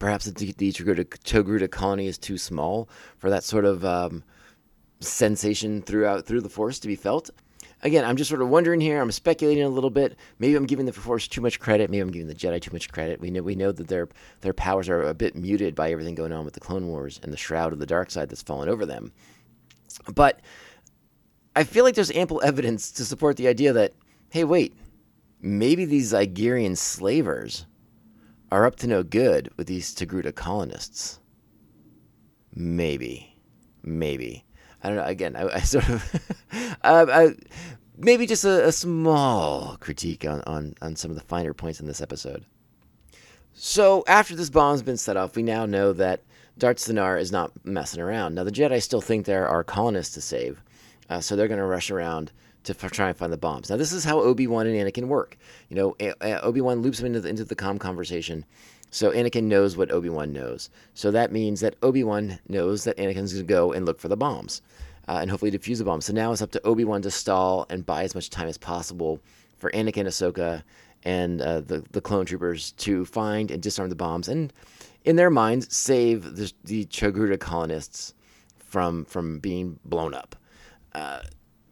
[0.00, 4.24] perhaps the, the Togruta, Togruta colony is too small for that sort of um,
[5.00, 7.30] sensation throughout through the Force to be felt.
[7.82, 9.00] Again, I'm just sort of wondering here.
[9.00, 10.16] I'm speculating a little bit.
[10.40, 11.90] Maybe I'm giving the Force too much credit.
[11.90, 13.20] Maybe I'm giving the Jedi too much credit.
[13.20, 14.08] We know we know that their
[14.40, 17.32] their powers are a bit muted by everything going on with the Clone Wars and
[17.32, 19.12] the shroud of the dark side that's fallen over them.
[20.14, 20.40] But
[21.54, 23.92] I feel like there's ample evidence to support the idea that,
[24.30, 24.76] hey, wait,
[25.40, 27.66] maybe these Zygerian slavers
[28.50, 31.20] are up to no good with these Togruta colonists.
[32.54, 33.36] Maybe,
[33.82, 34.44] maybe.
[34.88, 35.10] I don't know.
[35.10, 36.32] Again, I, I sort of,
[36.82, 37.34] uh, I,
[37.98, 41.86] maybe just a, a small critique on, on on some of the finer points in
[41.86, 42.44] this episode.
[43.52, 46.22] So after this bomb's been set off, we now know that
[46.56, 48.34] Darth Dinar is not messing around.
[48.34, 50.62] Now the Jedi still think there are colonists to save,
[51.10, 52.32] uh, so they're going to rush around
[52.64, 53.68] to f- try and find the bombs.
[53.68, 55.36] Now this is how Obi Wan and Anakin work.
[55.68, 58.46] You know, a- Obi Wan loops him into the, into the calm conversation,
[58.90, 60.70] so Anakin knows what Obi Wan knows.
[60.94, 64.08] So that means that Obi Wan knows that Anakin's going to go and look for
[64.08, 64.62] the bombs,
[65.08, 66.06] uh, and hopefully defuse the bombs.
[66.06, 68.58] So now it's up to Obi Wan to stall and buy as much time as
[68.58, 69.20] possible
[69.58, 70.62] for Anakin, Ahsoka,
[71.04, 74.52] and uh, the the clone troopers to find and disarm the bombs, and
[75.04, 78.14] in their minds save the, the Togruta colonists
[78.58, 80.36] from from being blown up.
[80.94, 81.20] Uh,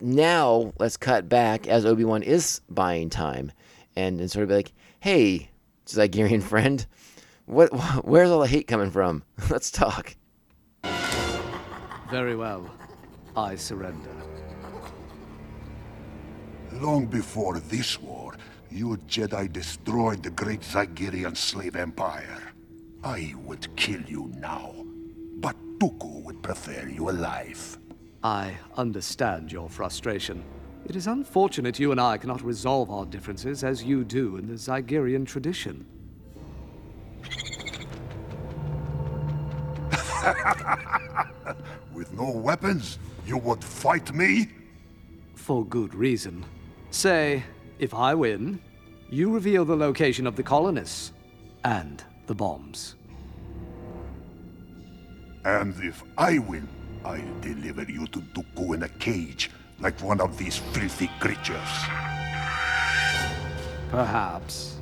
[0.00, 3.50] now let's cut back as Obi Wan is buying time,
[3.96, 5.50] and, and sort of be like, "Hey,
[5.86, 6.86] Zygerian friend,
[7.46, 7.68] what?
[8.04, 9.22] Where's all the hate coming from?
[9.50, 10.16] let's talk."
[12.10, 12.70] Very well.
[13.36, 14.10] I surrender.
[16.72, 18.36] Long before this war,
[18.70, 22.42] you Jedi destroyed the great Zygerian slave empire.
[23.02, 24.74] I would kill you now,
[25.36, 27.78] but Dooku would prefer you alive.
[28.22, 30.44] I understand your frustration.
[30.86, 34.54] It is unfortunate you and I cannot resolve our differences as you do in the
[34.54, 35.86] Zygerian tradition.
[41.94, 44.48] With no weapons, you would fight me?
[45.34, 46.44] For good reason.
[46.90, 47.42] Say,
[47.78, 48.60] if I win,
[49.10, 51.12] you reveal the location of the colonists
[51.64, 52.96] and the bombs.
[55.44, 56.68] And if I win,
[57.04, 61.86] I'll deliver you to Dooku in a cage, like one of these filthy creatures.
[63.90, 64.75] Perhaps.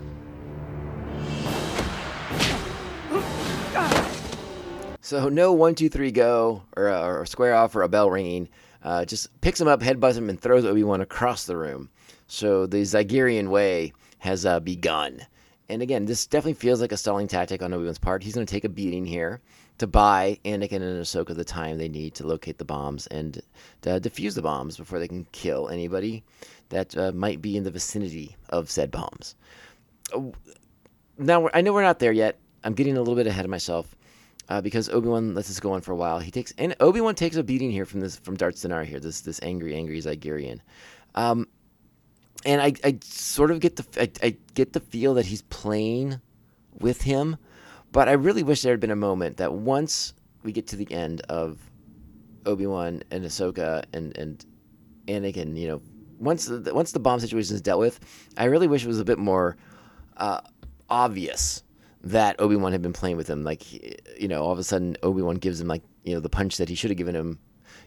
[5.04, 8.48] So no one, two, three, go, or, uh, or square off, or a bell ringing.
[8.82, 11.90] Uh, just picks him up, headbutts him, and throws Obi Wan across the room.
[12.26, 15.20] So the Zygerian way has uh, begun.
[15.68, 18.22] And again, this definitely feels like a stalling tactic on Obi Wan's part.
[18.22, 19.40] He's going to take a beating here
[19.76, 23.42] to buy Anakin and Ahsoka the time they need to locate the bombs and
[23.86, 26.22] uh, defuse the bombs before they can kill anybody
[26.70, 29.36] that uh, might be in the vicinity of said bombs.
[30.14, 30.32] Oh,
[31.18, 32.38] Now I know we're not there yet.
[32.62, 33.94] I'm getting a little bit ahead of myself
[34.48, 36.18] uh, because Obi Wan lets this go on for a while.
[36.18, 39.00] He takes and Obi Wan takes a beating here from this from Darth Dinar here.
[39.00, 40.60] This this angry angry Zygerian.
[41.14, 41.48] Um,
[42.44, 46.20] and I, I sort of get the I, I get the feel that he's playing
[46.78, 47.36] with him,
[47.92, 50.90] but I really wish there had been a moment that once we get to the
[50.92, 51.58] end of
[52.44, 54.44] Obi Wan and Ahsoka and and
[55.06, 55.82] Anakin, you know,
[56.18, 58.00] once the, once the bomb situation is dealt with,
[58.36, 59.56] I really wish it was a bit more
[60.16, 60.40] uh,
[60.88, 61.62] obvious
[62.04, 63.42] that Obi Wan had been playing with him.
[63.44, 63.72] Like,
[64.20, 66.58] you know, all of a sudden Obi Wan gives him like you know the punch
[66.58, 67.38] that he should have given him,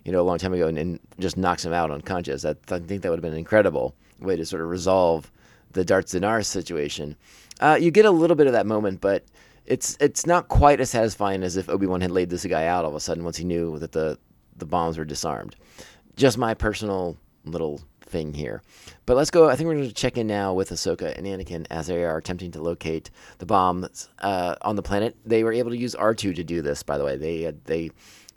[0.03, 2.43] you know, a long time ago, and, and just knocks him out unconscious.
[2.43, 5.31] I, I think that would have been an incredible way to sort of resolve
[5.71, 7.15] the Darth Dinar situation.
[7.59, 9.23] Uh, you get a little bit of that moment, but
[9.65, 12.85] it's it's not quite as satisfying as if Obi Wan had laid this guy out
[12.85, 14.17] all of a sudden once he knew that the
[14.55, 15.55] the bombs were disarmed.
[16.15, 18.61] Just my personal little thing here.
[19.05, 19.49] But let's go.
[19.49, 22.17] I think we're going to check in now with Ahsoka and Anakin as they are
[22.17, 25.15] attempting to locate the bombs uh, on the planet.
[25.25, 27.17] They were able to use R2 to do this, by the way.
[27.17, 27.91] They, uh, they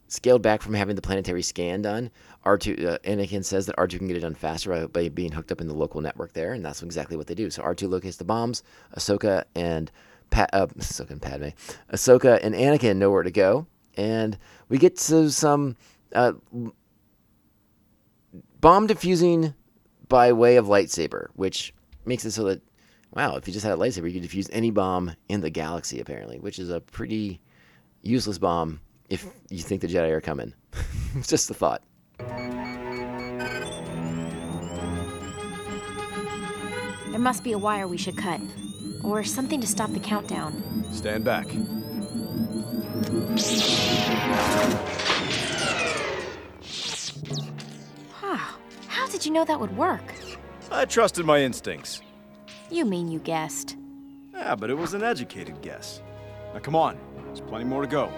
[0.08, 2.10] scaled back from having the planetary scan done.
[2.44, 5.60] R2, uh, Anakin says that R2 can get it done faster by, being hooked up
[5.60, 7.50] in the local network there, and that's exactly what they do.
[7.50, 8.62] So R2 locates the bombs.
[8.96, 9.90] Ahsoka and
[10.30, 11.48] pa- uh, Ahsoka and Padme,
[11.92, 15.76] Ahsoka and Anakin know where to go, and we get to some
[16.14, 16.32] uh,
[18.60, 19.54] bomb diffusing
[20.10, 21.72] by way of lightsaber, which
[22.04, 22.60] makes it so that
[23.14, 26.00] wow, if you just had a lightsaber, you could defuse any bomb in the galaxy,
[26.00, 27.40] apparently, which is a pretty
[28.02, 30.52] useless bomb if you think the Jedi are coming.
[31.14, 31.82] it's just a thought.
[37.10, 38.40] There must be a wire we should cut.
[39.02, 40.84] Or something to stop the countdown.
[40.92, 41.46] Stand back.
[49.20, 50.14] Did you know that would work?
[50.72, 52.00] I trusted my instincts.
[52.70, 53.76] You mean you guessed.
[54.32, 56.00] Yeah, but it was an educated guess.
[56.54, 58.10] Now come on, there's plenty more to go.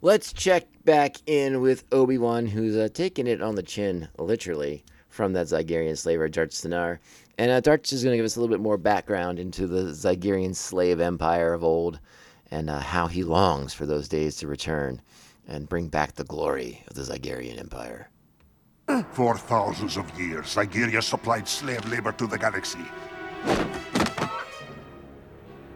[0.00, 4.84] Let's check back in with Obi Wan, who's uh, taking it on the chin, literally,
[5.08, 6.98] from that Zygerian slaver, Darth Dinar.
[7.38, 9.92] And uh, Darth is going to give us a little bit more background into the
[9.92, 12.00] Zygerian slave empire of old
[12.50, 15.02] and uh, how he longs for those days to return
[15.46, 18.08] and bring back the glory of the Zygerian empire.
[19.12, 22.84] For thousands of years, Zygeria supplied slave labor to the galaxy.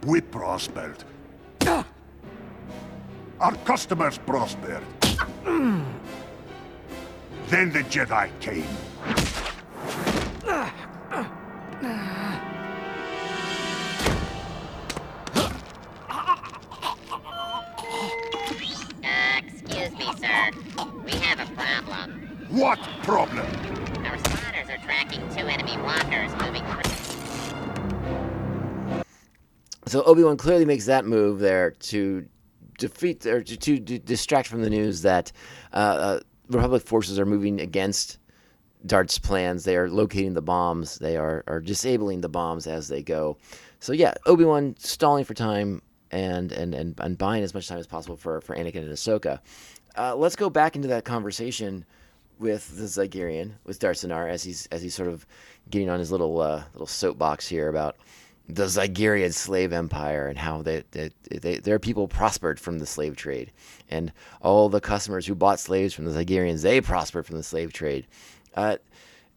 [0.05, 1.05] We prospered.
[3.38, 4.83] Our customers prospered.
[7.49, 8.66] Then the Jedi came.
[29.88, 32.27] So Obi Wan clearly makes that move there to
[32.79, 35.33] defeat or to, to, distract from the news that
[35.72, 38.18] uh, uh, Republic forces are moving against
[38.85, 39.64] Dart's plans.
[39.64, 40.99] They are locating the bombs.
[40.99, 43.38] They are, are disabling the bombs as they go.
[43.79, 47.79] So yeah, Obi Wan stalling for time and, and and and buying as much time
[47.79, 49.40] as possible for for Anakin and Ahsoka.
[49.96, 51.85] Uh, let's go back into that conversation
[52.38, 55.27] with the Zygerian, with Darcinar, as he's as he's sort of
[55.70, 57.96] getting on his little uh, little soapbox here about
[58.49, 63.17] the Zygerian slave empire and how they, they, they, their people prospered from the slave
[63.17, 63.53] trade,
[63.89, 67.73] and all the customers who bought slaves from the Zygerians they prospered from the slave
[67.73, 68.07] trade.
[68.55, 68.77] Uh,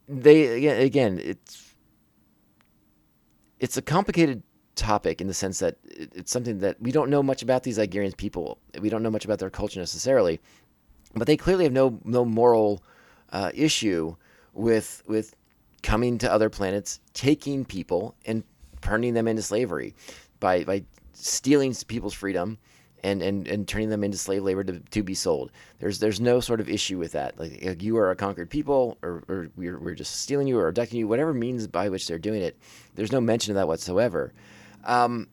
[0.08, 1.76] they again, it's
[3.60, 4.44] it's a complicated
[4.76, 8.16] topic in the sense that it's something that we don't know much about these Zygerian
[8.16, 8.60] people.
[8.80, 10.40] We don't know much about their culture necessarily.
[11.16, 12.84] but they clearly have no no moral
[13.32, 14.16] uh, issue
[14.54, 15.36] with with
[15.82, 18.44] coming to other planets, taking people and
[18.82, 19.96] turning them into slavery
[20.40, 22.58] by by stealing people's freedom
[23.04, 25.52] and, and, and turning them into slave labor to, to be sold.
[25.80, 27.40] There's there's no sort of issue with that.
[27.40, 30.68] Like if you are a conquered people, or, or we're, we're just stealing you or
[30.68, 32.58] abducting you, whatever means by which they're doing it.
[32.96, 34.34] There's no mention of that whatsoever.
[34.84, 35.28] Um,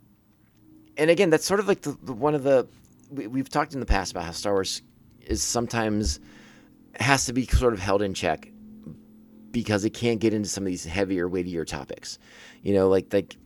[0.96, 2.66] and again, that's sort of like the, the one of the
[3.10, 4.82] we, we've talked in the past about how Star Wars
[5.20, 6.20] is sometimes
[6.98, 8.50] has to be sort of held in check
[9.56, 12.18] because it can't get into some of these heavier, weightier topics.
[12.62, 13.38] You know, like like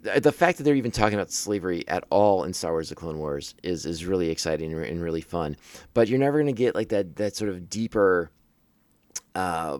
[0.00, 3.18] the fact that they're even talking about slavery at all in Star Wars: The Clone
[3.18, 5.58] Wars is is really exciting and really fun.
[5.92, 8.30] But you're never going to get like that that sort of deeper,
[9.34, 9.76] uh,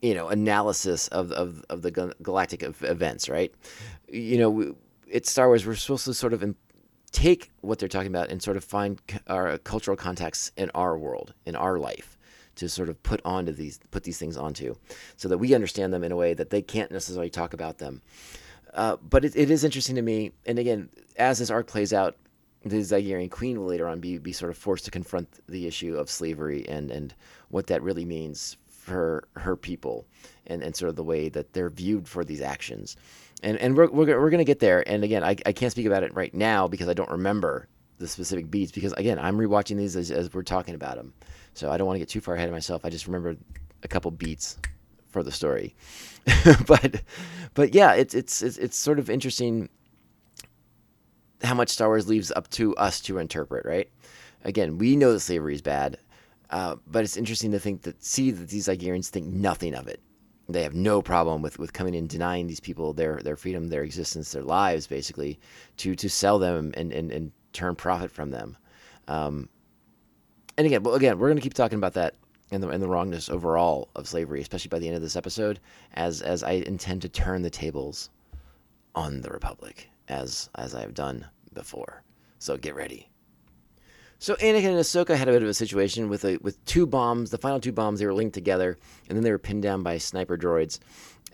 [0.00, 1.90] you know, analysis of of, of the
[2.22, 3.52] galactic events, right?
[4.08, 4.76] You know,
[5.08, 5.66] it's Star Wars.
[5.66, 6.54] We're supposed to sort of
[7.10, 11.34] take what they're talking about and sort of find our cultural context in our world,
[11.46, 12.17] in our life
[12.58, 14.74] to sort of put onto these put these things onto
[15.16, 18.02] so that we understand them in a way that they can't necessarily talk about them
[18.74, 22.16] uh, but it, it is interesting to me, and again, as this arc plays out,
[22.64, 25.96] the Zygerrian queen will later on be, be sort of forced to confront the issue
[25.96, 27.14] of slavery and, and
[27.48, 30.06] what that really means for her people
[30.46, 32.96] and, and sort of the way that they're viewed for these actions.
[33.42, 34.86] And, and we're, we're, we're going to get there.
[34.88, 37.68] And again, I, I can't speak about it right now because I don't remember
[37.98, 41.14] the specific beats because, again, I'm rewatching these as, as we're talking about them.
[41.58, 42.84] So I don't want to get too far ahead of myself.
[42.84, 43.36] I just remember
[43.82, 44.58] a couple beats
[45.08, 45.74] for the story.
[46.66, 47.02] but
[47.54, 49.68] but yeah, it's, it's it's it's sort of interesting
[51.42, 53.90] how much Star Wars leaves up to us to interpret, right?
[54.44, 55.98] Again, we know that slavery is bad,
[56.50, 60.00] uh, but it's interesting to think that see that these Zygerrians think nothing of it.
[60.48, 63.82] They have no problem with, with coming and denying these people their their freedom, their
[63.82, 65.38] existence, their lives, basically,
[65.78, 68.56] to to sell them and and, and turn profit from them.
[69.08, 69.48] Um,
[70.58, 72.16] and again, well, again, we're going to keep talking about that
[72.50, 75.60] and the, and the wrongness overall of slavery, especially by the end of this episode,
[75.94, 78.10] as as I intend to turn the tables
[78.94, 82.02] on the Republic, as as I have done before.
[82.40, 83.08] So get ready.
[84.18, 87.30] So Anakin and Ahsoka had a bit of a situation with a, with two bombs.
[87.30, 88.76] The final two bombs they were linked together,
[89.08, 90.80] and then they were pinned down by sniper droids.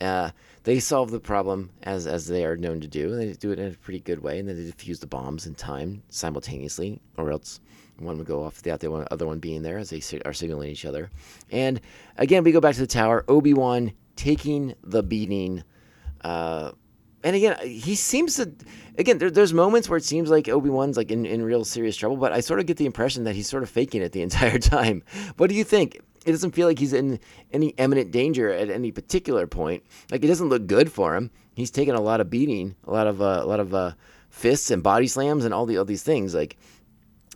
[0.03, 0.31] Uh,
[0.65, 3.17] they solve the problem as as they are known to do.
[3.17, 5.55] They do it in a pretty good way, and then they defuse the bombs in
[5.55, 7.61] time simultaneously, or else
[7.99, 10.85] one would go off without the other one being there as they are signaling each
[10.85, 11.11] other.
[11.51, 11.81] And
[12.17, 13.25] again, we go back to the tower.
[13.29, 15.63] Obi Wan taking the beating.
[16.23, 16.73] Uh,
[17.23, 18.53] and again, he seems to.
[18.99, 21.97] Again, there, there's moments where it seems like Obi Wan's like in, in real serious
[21.97, 24.23] trouble, but I sort of get the impression that he's sort of faking it the
[24.29, 25.03] entire time.
[25.37, 26.01] What do you think?
[26.27, 27.21] It doesn't feel like he's in
[27.53, 29.83] any imminent danger at any particular point.
[30.11, 31.31] Like it doesn't look good for him.
[31.55, 33.93] He's taken a lot of beating, a lot of uh, a lot of uh,
[34.31, 36.35] fists and body slams and all the all these things.
[36.35, 36.57] Like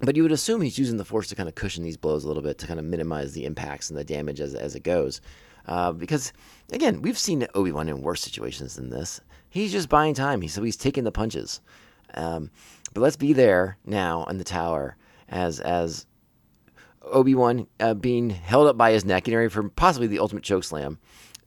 [0.02, 2.28] but you would assume he's using the force to kind of cushion these blows a
[2.28, 5.20] little bit to kind of minimize the impacts and the damage as, as it goes.
[5.66, 6.32] Uh, because,
[6.72, 9.20] again, we've seen Obi Wan in worse situations than this.
[9.50, 10.40] He's just buying time.
[10.40, 11.60] He, so he's taking the punches.
[12.14, 12.50] Um,
[12.94, 14.96] but let's be there now in the tower
[15.28, 16.06] as as
[17.02, 20.42] Obi Wan uh, being held up by his neck, getting ready for possibly the ultimate
[20.42, 20.98] choke slam,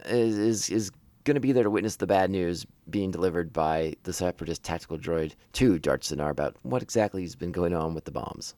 [0.05, 0.91] is is, is
[1.23, 4.97] going to be there to witness the bad news being delivered by the separatist tactical
[4.97, 8.55] droid to Darth Dinar about what exactly has been going on with the bombs.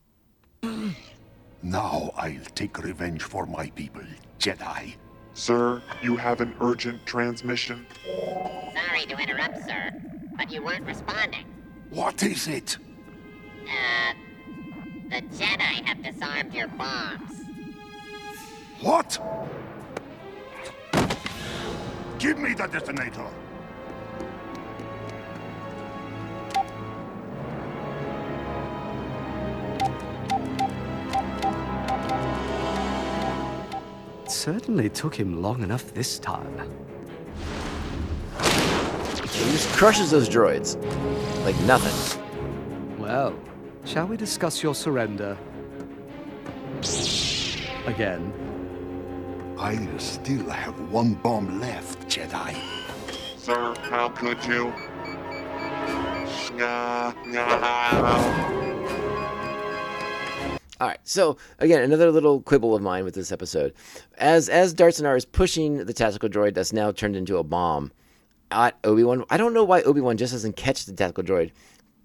[1.62, 4.04] Now I'll take revenge for my people,
[4.40, 4.96] Jedi.
[5.34, 7.86] Sir, you have an urgent transmission.
[8.06, 9.92] Sorry to interrupt, sir,
[10.38, 11.46] but you weren't responding.
[11.90, 12.78] What is it?
[13.64, 14.14] Uh,
[15.10, 17.32] the Jedi have disarmed your bombs.
[18.82, 19.18] What?
[22.24, 23.28] Give me the detonator!
[34.24, 36.72] It certainly took him long enough this time.
[38.38, 40.82] He just crushes those droids.
[41.44, 42.98] Like nothing.
[43.00, 43.38] Well,
[43.84, 45.38] shall we discuss your surrender?
[47.86, 48.43] Again.
[49.64, 52.54] I still have one bomb left, Jedi.
[53.38, 54.74] Sir, how could you?
[60.82, 61.00] All right.
[61.06, 63.74] So again, another little quibble of mine with this episode,
[64.18, 67.94] as as Darth Dinar is pushing the tactical droid that's now turned into a bomb
[68.52, 69.24] at Obi Wan.
[69.30, 71.52] I don't know why Obi Wan just doesn't catch the tactical droid,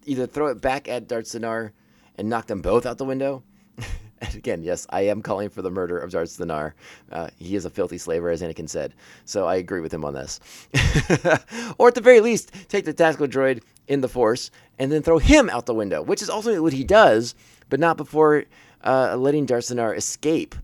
[0.06, 1.72] either throw it back at Darth Dinar
[2.16, 3.42] and knock them both out the window,
[4.20, 6.40] and again, yes, I am calling for the murder of Darth.
[6.40, 8.94] Uh, he is a filthy slaver, as Anakin said.
[9.24, 10.40] So I agree with him on this.
[11.78, 15.18] or at the very least, take the tactical droid in the Force and then throw
[15.18, 17.34] him out the window, which is ultimately what he does,
[17.68, 18.44] but not before
[18.84, 20.54] uh, letting Darth Dinar escape,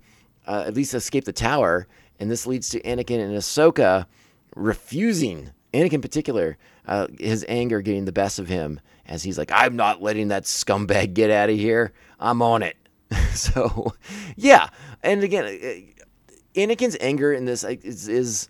[0.46, 1.86] uh, at least escape the tower.
[2.20, 4.06] And this leads to Anakin and Ahsoka
[4.54, 9.50] refusing, Anakin in particular, uh, his anger getting the best of him as he's like,
[9.52, 11.92] I'm not letting that scumbag get out of here.
[12.20, 12.76] I'm on it.
[13.34, 13.94] so,
[14.36, 14.68] yeah.
[15.02, 18.48] And again, uh, Anakin's anger in this is, is,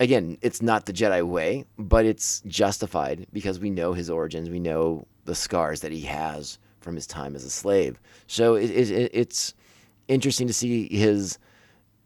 [0.00, 4.48] again, it's not the Jedi way, but it's justified because we know his origins.
[4.48, 8.00] We know the scars that he has from his time as a slave.
[8.26, 9.54] So it, it, it's
[10.08, 11.38] interesting to see his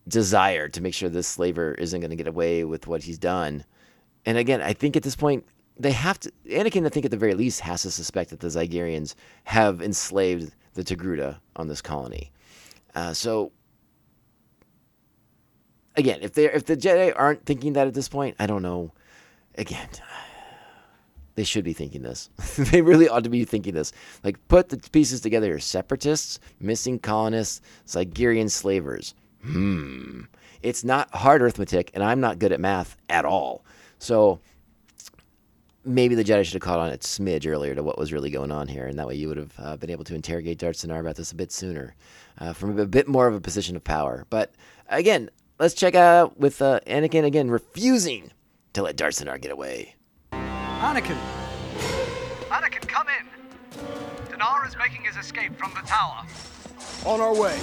[0.08, 3.64] desire to make sure this slaver isn't going to get away with what he's done.
[4.24, 5.44] And again, I think at this point,
[5.78, 6.32] they have to.
[6.46, 9.14] Anakin, I think at the very least, has to suspect that the Zygerrians
[9.44, 12.30] have enslaved the Togruta on this colony.
[12.94, 13.52] Uh, so,
[15.96, 18.92] again, if they if the Jedi aren't thinking that at this point, I don't know.
[19.56, 19.88] Again,
[21.34, 22.30] they should be thinking this.
[22.58, 23.92] they really ought to be thinking this.
[24.22, 29.14] Like, put the pieces together here: separatists, missing colonists, Zygerrian slavers.
[29.42, 30.22] Hmm.
[30.62, 33.64] It's not hard arithmetic, and I'm not good at math at all.
[33.98, 34.40] So
[35.86, 38.50] maybe the Jedi should have caught on a smidge earlier to what was really going
[38.50, 41.00] on here, and that way you would have uh, been able to interrogate Darth Dinar
[41.00, 41.94] about this a bit sooner,
[42.38, 44.26] uh, from a bit more of a position of power.
[44.28, 44.52] But
[44.88, 48.32] again, let's check out with uh, Anakin again refusing
[48.72, 49.94] to let Darth Dinar get away.
[50.32, 51.18] Anakin!
[52.50, 54.30] Anakin, come in!
[54.30, 56.26] Dinar is making his escape from the tower.
[57.04, 57.58] On our way.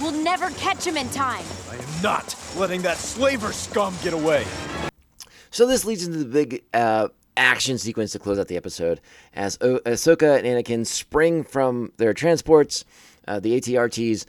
[0.00, 1.44] We'll never catch him in time.
[1.70, 4.44] I am not letting that slaver scum get away.
[5.54, 9.00] So this leads into the big uh, action sequence to close out the episode
[9.34, 12.84] as o- Ahsoka and Anakin spring from their transports,
[13.28, 14.26] uh, the AT-RTs,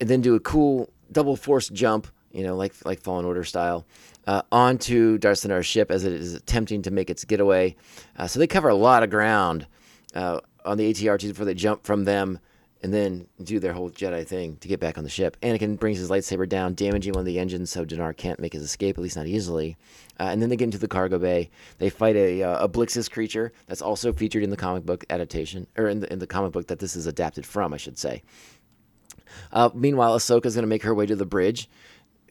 [0.00, 3.84] and then do a cool double force jump, you know, like like Fallen Order style,
[4.28, 7.74] uh, onto Darth Dinar's ship as it is attempting to make its getaway.
[8.16, 9.66] Uh, so they cover a lot of ground
[10.14, 12.38] uh, on the AT-RTs before they jump from them
[12.82, 15.36] and then do their whole Jedi thing to get back on the ship.
[15.42, 18.62] Anakin brings his lightsaber down, damaging one of the engines so Dinar can't make his
[18.62, 19.76] escape, at least not easily.
[20.18, 21.50] Uh, and then they get into the cargo bay.
[21.78, 25.66] They fight a, uh, a Blixus creature that's also featured in the comic book adaptation,
[25.76, 28.22] or in the, in the comic book that this is adapted from, I should say.
[29.52, 31.68] Uh, meanwhile, Ahsoka's going to make her way to the bridge.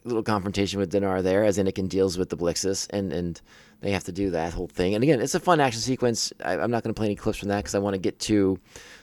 [0.03, 3.39] little confrontation with Dinar there as Anakin deals with the Blixus, and, and
[3.81, 4.95] they have to do that whole thing.
[4.95, 6.33] And again, it's a fun action sequence.
[6.43, 8.19] I, I'm not going to play any clips from that because I want to get
[8.21, 8.59] to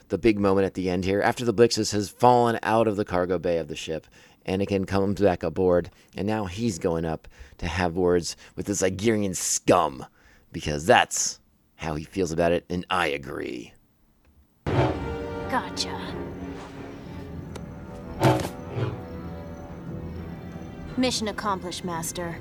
[0.09, 1.21] the big moment at the end here.
[1.21, 4.07] After the Blixus has fallen out of the cargo bay of the ship,
[4.47, 7.27] Anakin comes back aboard, and now he's going up
[7.59, 10.07] to have words with the Zygerrian scum
[10.53, 11.41] because that's
[11.77, 13.73] how he feels about it, and I agree.
[14.65, 16.15] Gotcha.
[20.97, 22.33] Mission accomplished, Master.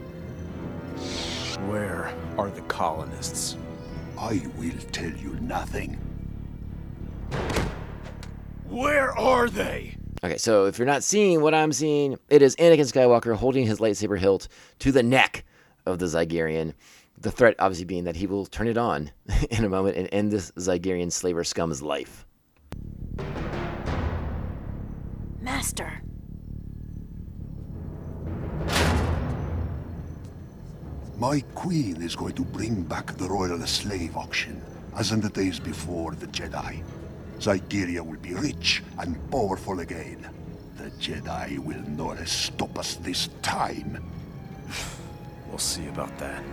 [1.67, 3.57] Where are the colonists?
[4.17, 5.99] I will tell you nothing.
[8.69, 9.95] Where are they?
[10.23, 13.79] Okay, so if you're not seeing what I'm seeing, it is Anakin Skywalker holding his
[13.79, 14.47] lightsaber hilt
[14.79, 15.45] to the neck
[15.85, 16.73] of the Zygerrian.
[17.21, 19.11] The threat, obviously, being that he will turn it on
[19.51, 22.25] in a moment and end this Zygerrian slaver scum's life.
[25.39, 26.01] Master.
[31.17, 34.61] My queen is going to bring back the royal slave auction,
[34.97, 36.83] as in the days before the Jedi.
[37.39, 40.27] Zygeria will be rich and powerful again.
[40.77, 44.03] The Jedi will not stop us this time.
[45.47, 46.43] We'll see about that.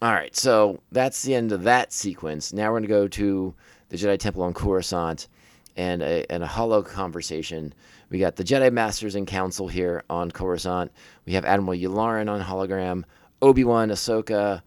[0.00, 2.52] All right, so that's the end of that sequence.
[2.52, 3.54] Now we're going to go to
[3.88, 5.26] the Jedi Temple on Coruscant
[5.76, 7.74] and a, and a hollow conversation.
[8.10, 10.92] We got the Jedi Masters in Council here on Coruscant.
[11.26, 13.04] We have Admiral Yularen on hologram,
[13.40, 14.62] Obi Wan, Ahsoka,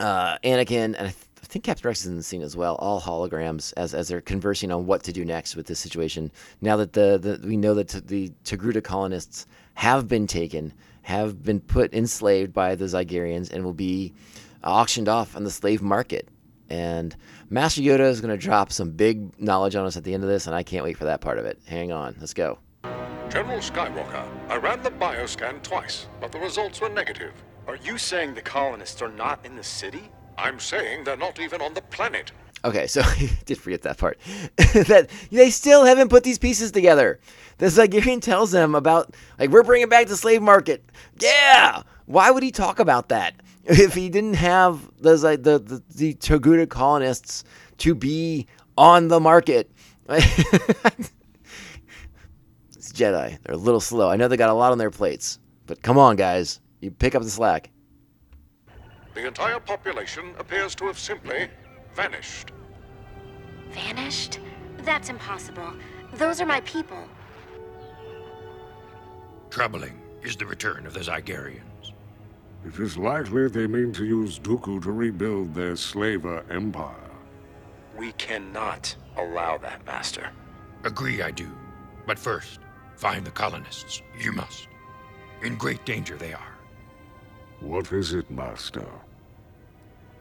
[0.00, 2.76] uh, Anakin, and I, th- I think Captain Rex is in the scene as well.
[2.76, 6.30] All holograms as, as they're conversing on what to do next with this situation.
[6.60, 11.42] Now that the, the we know that t- the Togruta colonists have been taken, have
[11.42, 14.12] been put enslaved by the Zygerrians, and will be
[14.64, 16.28] auctioned off on the slave market.
[16.70, 17.14] And
[17.50, 20.28] Master Yoda is going to drop some big knowledge on us at the end of
[20.30, 21.58] this, and I can't wait for that part of it.
[21.66, 22.58] Hang on, let's go.
[23.28, 27.32] General Skywalker, I ran the bioscan twice, but the results were negative.
[27.66, 30.10] Are you saying the colonists are not in the city?
[30.36, 32.32] I'm saying they're not even on the planet.
[32.64, 34.18] Okay, so I did forget that part.
[34.56, 37.20] that they still haven't put these pieces together.
[37.58, 40.84] The Zygerrian tells them about like we're bringing back the slave market.
[41.20, 43.34] Yeah, why would he talk about that
[43.64, 47.44] if he didn't have the Zy- the the, the Togruta colonists
[47.78, 48.46] to be
[48.76, 49.70] on the market?
[50.08, 50.32] it's
[52.92, 53.38] Jedi.
[53.42, 54.10] They're a little slow.
[54.10, 57.14] I know they got a lot on their plates, but come on, guys, you pick
[57.14, 57.70] up the slack.
[59.14, 61.48] The entire population appears to have simply
[61.94, 62.50] vanished.
[63.70, 64.40] Vanished?
[64.78, 65.72] That's impossible.
[66.14, 67.04] Those are my people.
[69.48, 71.92] Troubling is the return of the Zygerrians.
[72.66, 77.10] It is likely they mean to use Dooku to rebuild their slaver empire.
[77.96, 80.30] We cannot allow that, Master.
[80.84, 81.48] Agree, I do.
[82.06, 82.60] But first,
[82.96, 84.02] find the colonists.
[84.18, 84.68] You must.
[85.42, 86.51] In great danger they are.
[87.62, 88.86] What is it, Master?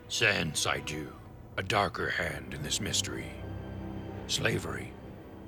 [0.07, 0.53] San
[0.85, 1.07] do.
[1.57, 3.31] a darker hand in this mystery.
[4.27, 4.93] Slavery,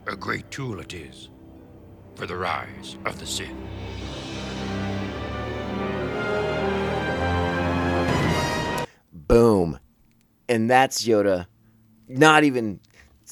[0.08, 1.30] a great tool it is
[2.16, 3.50] for the rise of the Sith.
[9.14, 9.80] Boom.
[10.50, 11.48] And that's Yoda
[12.08, 12.80] not even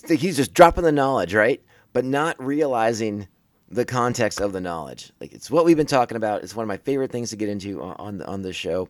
[0.08, 1.62] he's just dropping the knowledge, right?
[1.94, 3.28] But not realizing
[3.72, 5.12] the context of the knowledge.
[5.20, 6.44] Like it's what we've been talking about.
[6.44, 8.90] It's one of my favorite things to get into on on, this show.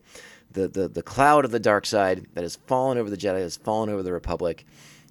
[0.51, 3.55] The, the the cloud of the dark side that has fallen over the Jedi, has
[3.55, 4.65] fallen over the Republic,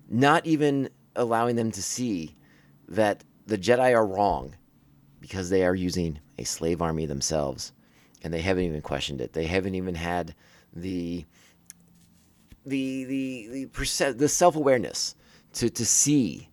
[0.08, 2.36] not even allowing them to see
[2.88, 4.54] that the Jedi are wrong
[5.20, 7.72] because they are using a slave army themselves,
[8.22, 9.32] and they haven't even questioned it.
[9.32, 10.34] They haven't even had
[10.74, 11.24] the
[12.66, 15.14] the the the the self awareness
[15.54, 16.49] to to see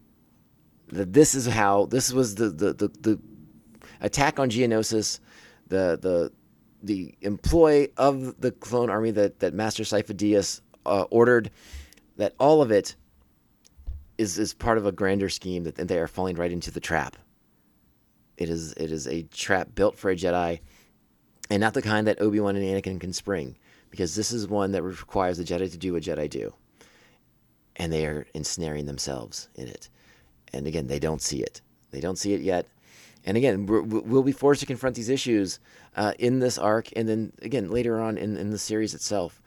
[0.89, 3.19] that this is how this was the the the, the
[4.01, 5.19] attack on Geonosis,
[5.67, 6.31] the the
[6.83, 11.51] the employ of the clone army that that Master Sifo Dyas uh, ordered,
[12.17, 12.95] that all of it
[14.17, 17.17] is is part of a grander scheme that they are falling right into the trap.
[18.37, 20.59] It is it is a trap built for a Jedi,
[21.49, 23.55] and not the kind that Obi Wan and Anakin can spring
[23.89, 26.53] because this is one that requires the Jedi to do what Jedi do.
[27.75, 29.89] And they are ensnaring themselves in it.
[30.53, 31.61] And again, they don't see it.
[31.91, 32.67] They don't see it yet.
[33.25, 35.59] And again, we'll be forced to confront these issues
[35.95, 39.41] uh, in this arc and then again later on in, in the series itself.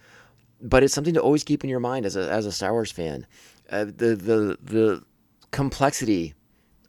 [0.61, 2.93] But it's something to always keep in your mind as a, as a Star Wars
[2.93, 3.27] fan.
[3.71, 5.03] Uh, the, the, the
[5.51, 6.35] complexity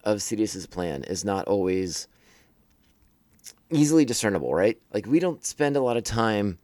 [0.04, 2.08] of Sidious's plan is not always
[3.70, 4.78] easily discernible, right?
[4.94, 6.60] Like, we don't spend a lot of time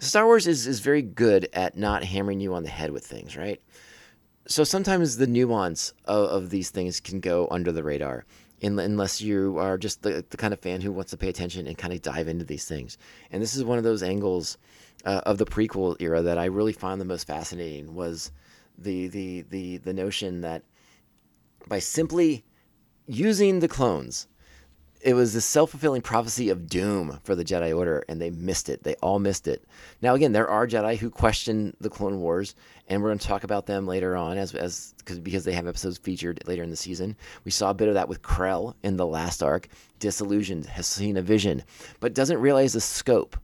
[0.00, 3.36] Star Wars is, is very good at not hammering you on the head with things,
[3.36, 3.60] right?
[4.50, 8.24] So sometimes the nuance of, of these things can go under the radar
[8.60, 11.68] in, unless you are just the, the kind of fan who wants to pay attention
[11.68, 12.98] and kind of dive into these things.
[13.30, 14.58] And this is one of those angles
[15.04, 18.32] uh, of the prequel era that I really found the most fascinating was
[18.76, 20.64] the, the, the, the notion that
[21.68, 22.44] by simply
[23.06, 24.26] using the clones
[25.00, 28.82] it was the self-fulfilling prophecy of doom for the Jedi Order, and they missed it.
[28.82, 29.64] They all missed it.
[30.02, 32.54] Now, again, there are Jedi who question the Clone Wars,
[32.88, 35.66] and we're going to talk about them later on, as as cause, because they have
[35.66, 37.16] episodes featured later in the season.
[37.44, 39.68] We saw a bit of that with Krell in the last arc.
[39.98, 41.62] Disillusioned, has seen a vision,
[42.00, 43.36] but doesn't realize the scope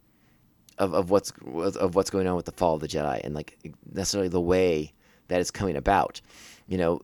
[0.79, 3.59] of, of what's of what's going on with the fall of the Jedi, and like
[3.93, 4.93] necessarily the way
[5.29, 6.21] that it's coming about.
[6.67, 7.01] You know,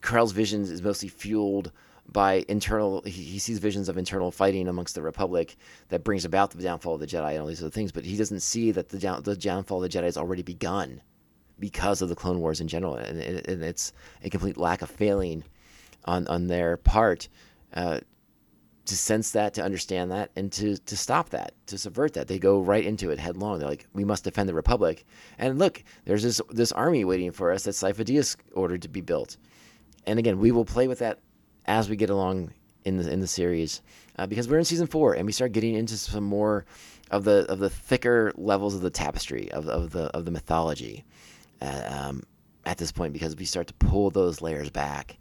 [0.00, 1.72] Krell's visions is mostly fueled
[2.12, 5.56] by internal he, sees visions of internal fighting amongst the republic
[5.88, 8.16] that brings about the downfall of the jedi and all these other things but he
[8.16, 11.00] doesn't see that the, down, the downfall of the jedi has already begun
[11.58, 12.96] because of the clone wars in general.
[12.96, 13.92] And, and it's
[14.22, 15.44] a complete lack of failing
[16.04, 17.28] on on their part
[17.74, 18.00] uh,
[18.84, 22.28] to sense that to understand that and to to stop that to subvert that.
[22.28, 23.58] They go right into it headlong.
[23.58, 25.04] They're like we must defend the republic.
[25.38, 29.00] And look there's this this army waiting for us that Sifo Dyas ordered to be
[29.00, 29.36] built.
[30.06, 31.20] And again we will play with that
[31.66, 32.52] as we get along
[32.84, 33.82] in the in the series,
[34.16, 36.64] uh, because we're in season four and we start getting into some more
[37.10, 41.04] of the of the thicker levels of the tapestry of, of the of the mythology
[41.60, 42.22] uh, um,
[42.64, 45.18] at this point, because we start to pull those layers back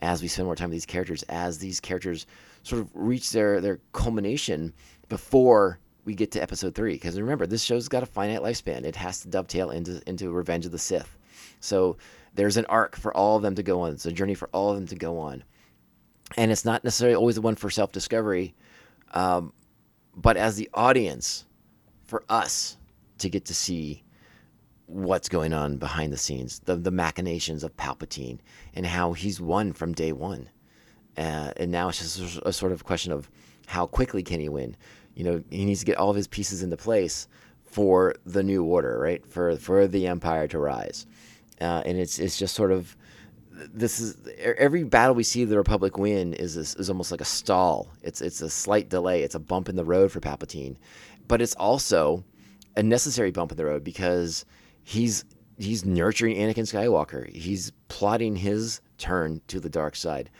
[0.00, 2.26] as we spend more time with these characters, as these characters
[2.62, 4.72] sort of reach their their culmination
[5.08, 6.94] before we get to episode three.
[6.94, 10.66] Because remember, this show's got a finite lifespan; it has to dovetail into into Revenge
[10.66, 11.16] of the Sith.
[11.60, 11.96] So
[12.34, 13.92] there's an arc for all of them to go on.
[13.92, 15.42] It's a journey for all of them to go on
[16.36, 18.54] and it's not necessarily always the one for self discovery,
[19.12, 19.52] um,
[20.16, 21.46] but as the audience,
[22.04, 22.76] for us
[23.18, 24.02] to get to see
[24.86, 28.38] what's going on behind the scenes, the the machinations of Palpatine,
[28.74, 30.48] and how he's won from day one,
[31.16, 33.30] uh, and now it's just a sort of question of
[33.66, 34.76] how quickly can he win.
[35.14, 37.28] You know, he needs to get all of his pieces into place
[37.64, 39.24] for the new order, right?
[39.26, 41.06] For for the Empire to rise,
[41.60, 42.96] uh, and it's it's just sort of
[43.72, 47.88] this is every battle we see the Republic win is is almost like a stall.
[48.02, 49.22] It's it's a slight delay.
[49.22, 50.76] It's a bump in the road for Palpatine,
[51.26, 52.24] but it's also
[52.76, 54.44] a necessary bump in the road because
[54.84, 55.24] he's
[55.58, 57.28] he's nurturing Anakin Skywalker.
[57.34, 60.30] He's plotting his turn to the dark side.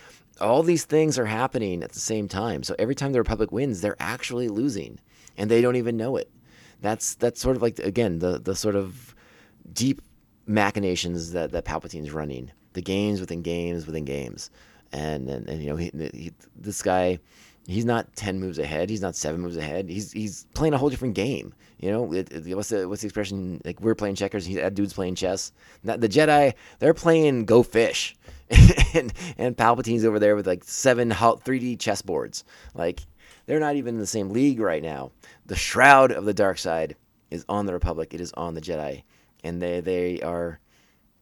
[0.40, 2.62] All these things are happening at the same time.
[2.62, 5.00] So every time the Republic wins, they're actually losing,
[5.36, 6.30] and they don't even know it.
[6.80, 9.14] That's that's sort of like again the the sort of
[9.72, 10.00] deep
[10.46, 14.50] machinations that that Palpatine's running, the games within games within games,
[14.92, 17.18] and and, and you know he, he, this guy,
[17.66, 20.90] he's not ten moves ahead, he's not seven moves ahead, he's he's playing a whole
[20.90, 21.52] different game.
[21.80, 23.60] You know, it, it- what's the what's the expression?
[23.64, 25.52] Like we're playing checkers, he, that dude's playing chess.
[25.82, 28.14] The Jedi, they're playing Go Fish,
[28.94, 32.44] and and Palpatine's over there with like seven hol- 3D chessboards.
[32.74, 33.00] Like
[33.46, 35.10] they're not even in the same league right now.
[35.46, 36.96] The shroud of the dark side
[37.30, 38.14] is on the Republic.
[38.14, 39.02] It is on the Jedi,
[39.44, 40.60] and they they are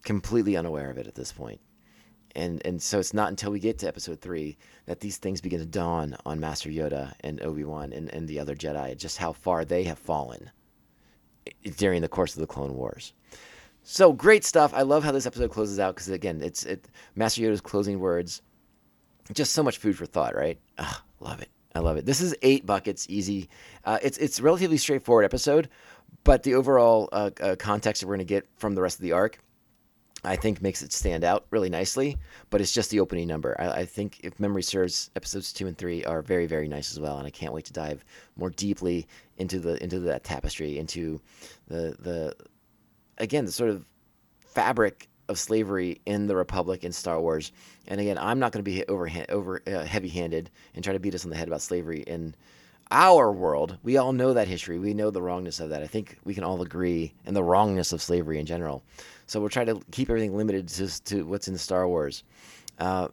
[0.06, 1.60] completely unaware of it at this point.
[2.34, 5.58] And and so it's not until we get to Episode three that these things begin
[5.60, 9.32] to dawn on Master Yoda and Obi Wan and, and the other Jedi just how
[9.32, 10.50] far they have fallen
[11.76, 13.12] during the course of the Clone Wars.
[13.82, 14.74] So great stuff.
[14.74, 18.42] I love how this episode closes out because again, it's it Master Yoda's closing words.
[19.32, 20.58] Just so much food for thought, right?
[20.78, 21.48] Ugh, love it.
[21.74, 22.06] I love it.
[22.06, 23.48] This is eight buckets, easy.
[23.84, 25.68] Uh, it's it's relatively straightforward episode,
[26.22, 29.02] but the overall uh, uh, context that we're going to get from the rest of
[29.02, 29.38] the arc,
[30.26, 32.16] I think, makes it stand out really nicely.
[32.50, 33.56] But it's just the opening number.
[33.58, 37.00] I, I think, if memory serves, episodes two and three are very very nice as
[37.00, 38.04] well, and I can't wait to dive
[38.36, 39.06] more deeply
[39.38, 41.20] into the into that tapestry, into
[41.68, 42.34] the the
[43.18, 43.84] again the sort of
[44.40, 47.52] fabric of slavery in the Republic in Star Wars.
[47.88, 51.14] And again, I'm not going to be over over uh, heavy-handed and try to beat
[51.14, 52.34] us on the head about slavery in
[52.90, 53.76] our world.
[53.82, 54.78] We all know that history.
[54.78, 55.82] We know the wrongness of that.
[55.82, 58.84] I think we can all agree and the wrongness of slavery in general.
[59.26, 62.22] So we'll try to keep everything limited to, to what's in Star Wars.
[62.78, 63.08] Uh,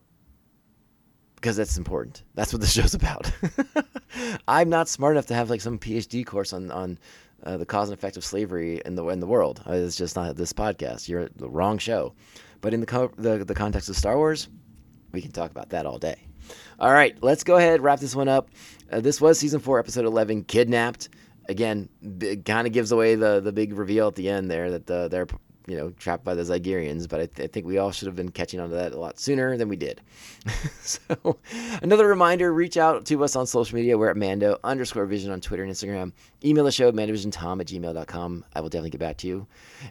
[1.35, 2.23] because that's important.
[2.35, 3.29] That's what the show's about.
[4.47, 6.97] I'm not smart enough to have like some PhD course on on
[7.43, 9.61] uh, the cause and effect of slavery in the in the world.
[9.67, 11.09] Uh, It's just not this podcast.
[11.09, 12.13] You're the wrong show.
[12.61, 14.47] But in the co- the, the context of Star Wars,
[15.11, 16.15] we can talk about that all day.
[16.79, 18.49] All right, let's go ahead wrap this one up.
[18.89, 21.09] Uh, this was season four, episode eleven, kidnapped.
[21.49, 21.89] Again,
[22.45, 25.27] kind of gives away the the big reveal at the end there that the, they're
[25.67, 27.07] you know trapped by the Zygerrians.
[27.07, 28.99] But I, th- I think we all should have been catching on to that a
[28.99, 30.01] lot sooner than we did.
[30.81, 31.37] so
[31.81, 33.97] another reminder: reach out to us on social media.
[33.97, 36.11] We're at Mando underscore Vision on Twitter and Instagram.
[36.43, 38.45] Email the show at mandovisiontom at gmail.com.
[38.53, 39.47] I will definitely get back to you.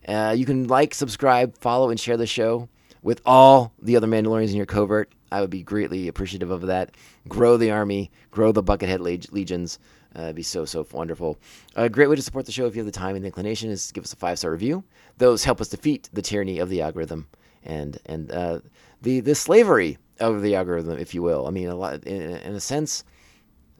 [0.06, 2.68] Uh, you can like, subscribe, follow, and share the show
[3.02, 5.12] with all the other Mandalorians in your covert.
[5.30, 6.94] I would be greatly appreciative of that.
[7.28, 9.78] Grow the army, grow the Buckethead leg- legions.
[10.16, 11.38] Uh, it'd be so, so wonderful.
[11.76, 13.70] A great way to support the show if you have the time and the inclination
[13.70, 14.84] is to give us a five star review.
[15.18, 17.26] Those help us defeat the tyranny of the algorithm
[17.64, 18.60] and and uh,
[19.00, 21.46] the the slavery of the algorithm, if you will.
[21.46, 23.04] I mean, a lot in, in a sense,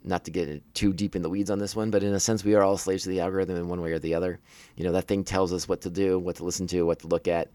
[0.04, 2.44] not to get too deep in the weeds on this one, but in a sense,
[2.44, 4.40] we are all slaves to the algorithm in one way or the other.
[4.76, 7.06] You know, that thing tells us what to do, what to listen to, what to
[7.06, 7.50] look at.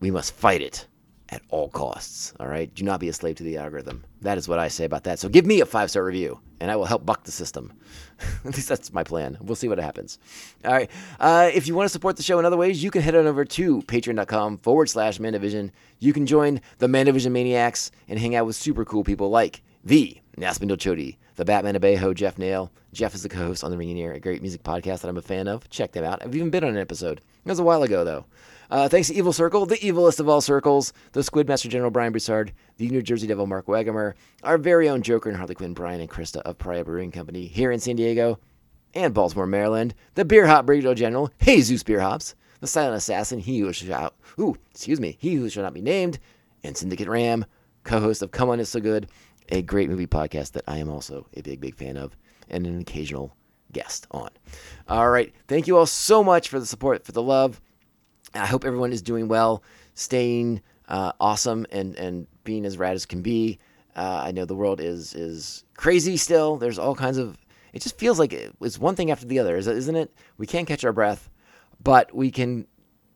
[0.00, 0.86] We must fight it
[1.30, 2.32] at all costs.
[2.40, 2.72] All right.
[2.74, 4.04] Do not be a slave to the algorithm.
[4.20, 5.18] That is what I say about that.
[5.18, 7.72] So give me a five star review and I will help buck the system.
[8.44, 9.38] At least that's my plan.
[9.40, 10.18] We'll see what happens.
[10.64, 10.90] All right.
[11.18, 13.26] Uh, if you want to support the show in other ways, you can head on
[13.26, 15.70] over to patreon.com forward slash Mandovision.
[15.98, 20.18] You can join the Mandovision Maniacs and hang out with super cool people like the
[20.36, 22.70] Naspindle Chodi, the Batman Abejo, Jeff Nail.
[22.92, 25.16] Jeff is the co host on The Ringing Ear, a great music podcast that I'm
[25.16, 25.68] a fan of.
[25.70, 26.22] Check them out.
[26.22, 27.18] I've even been on an episode.
[27.18, 28.26] It was a while ago, though.
[28.70, 32.12] Uh, thanks to Evil Circle, the evilest of all circles, the Squid Master General Brian
[32.12, 34.14] Broussard, the New Jersey Devil Mark Wagamer,
[34.44, 37.72] our very own Joker and Harley Quinn Brian and Krista of Pariah Brewing Company here
[37.72, 38.38] in San Diego
[38.94, 43.58] and Baltimore, Maryland, the Beer Hop Brigadier General, Jesus Beer Hops, the Silent Assassin, he
[43.58, 46.20] who shall, ooh, excuse me, he who shall not be named,
[46.62, 47.46] and Syndicate Ram,
[47.82, 49.08] co-host of Come On It's So Good,
[49.48, 52.16] a great movie podcast that I am also a big, big fan of,
[52.48, 53.34] and an occasional
[53.72, 54.30] guest on.
[54.88, 57.60] All right, thank you all so much for the support, for the love.
[58.34, 59.62] I hope everyone is doing well,
[59.94, 63.58] staying uh, awesome, and and being as rad as can be.
[63.96, 66.56] Uh, I know the world is is crazy still.
[66.56, 67.36] There's all kinds of.
[67.72, 70.12] It just feels like it's one thing after the other, is- isn't it?
[70.38, 71.30] We can't catch our breath,
[71.82, 72.66] but we can.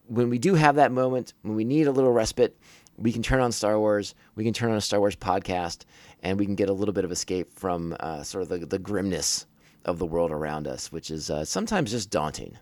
[0.07, 2.57] When we do have that moment, when we need a little respite,
[2.97, 4.15] we can turn on Star Wars.
[4.35, 5.85] We can turn on a Star Wars podcast,
[6.23, 8.79] and we can get a little bit of escape from uh, sort of the, the
[8.79, 9.47] grimness
[9.85, 12.57] of the world around us, which is uh, sometimes just daunting.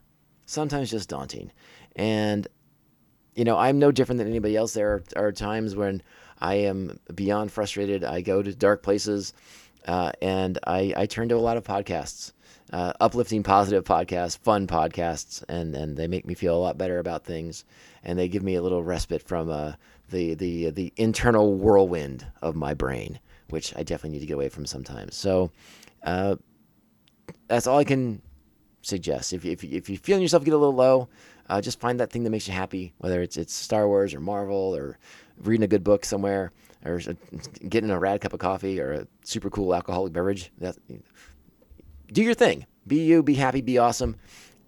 [0.53, 1.51] Sometimes just daunting.
[1.97, 2.47] And
[3.35, 4.75] you know, I'm no different than anybody else.
[4.75, 6.03] There are, are times when
[6.41, 8.05] I am beyond frustrated.
[8.05, 9.33] I go to dark places,
[9.87, 12.33] uh, and I, I turn to a lot of podcasts,
[12.75, 16.99] uh, uplifting, positive podcasts, fun podcasts, and, and they make me feel a lot better
[16.99, 17.65] about things,
[18.05, 19.73] and they give me a little respite from uh,
[20.11, 24.51] the the the internal whirlwind of my brain, which I definitely need to get away
[24.51, 25.17] from sometimes.
[25.17, 25.51] So.
[26.03, 26.37] Uh,
[27.47, 28.21] that's all I can
[28.83, 29.33] suggest.
[29.33, 31.09] If if if you feeling yourself get a little low,
[31.49, 34.21] uh, just find that thing that makes you happy, whether it's it's Star Wars or
[34.21, 34.99] Marvel or
[35.39, 36.53] reading a good book somewhere
[36.85, 37.01] or
[37.69, 40.53] getting a rad cup of coffee or a super cool alcoholic beverage.
[40.59, 40.77] That
[42.13, 42.67] do your thing.
[42.87, 43.23] Be you.
[43.23, 43.61] Be happy.
[43.61, 44.17] Be awesome.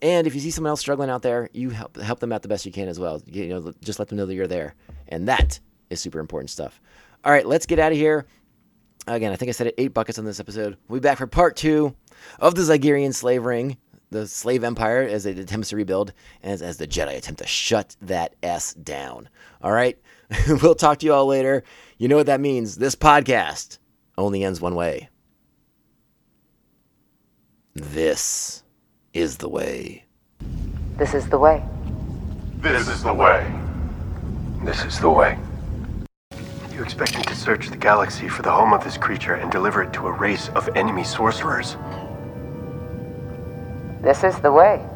[0.02, 2.48] And if you see someone else struggling out there, you help help them out the
[2.48, 3.22] best you can as well.
[3.26, 4.74] You know, just let them know that you're there,
[5.08, 5.60] and that
[5.90, 6.80] is super important stuff.
[7.24, 8.26] All right, let's get out of here.
[9.06, 10.76] Again, I think I said it eight buckets on this episode.
[10.88, 11.94] We'll be back for part two
[12.38, 13.76] of the Zygerrian slave ring,
[14.14, 16.12] the slave empire as it attempts to rebuild,
[16.42, 19.28] as, as the Jedi attempt to shut that S down.
[19.60, 19.98] All right,
[20.62, 21.64] we'll talk to you all later.
[21.98, 22.76] You know what that means.
[22.76, 23.78] This podcast
[24.16, 25.08] only ends one way.
[27.74, 28.62] This
[29.12, 30.04] is the way.
[30.96, 31.64] This is the way.
[32.58, 33.52] This is the way.
[34.62, 35.36] This is the way.
[36.72, 39.82] You expect me to search the galaxy for the home of this creature and deliver
[39.82, 41.76] it to a race of enemy sorcerers?
[44.04, 44.93] This is the way.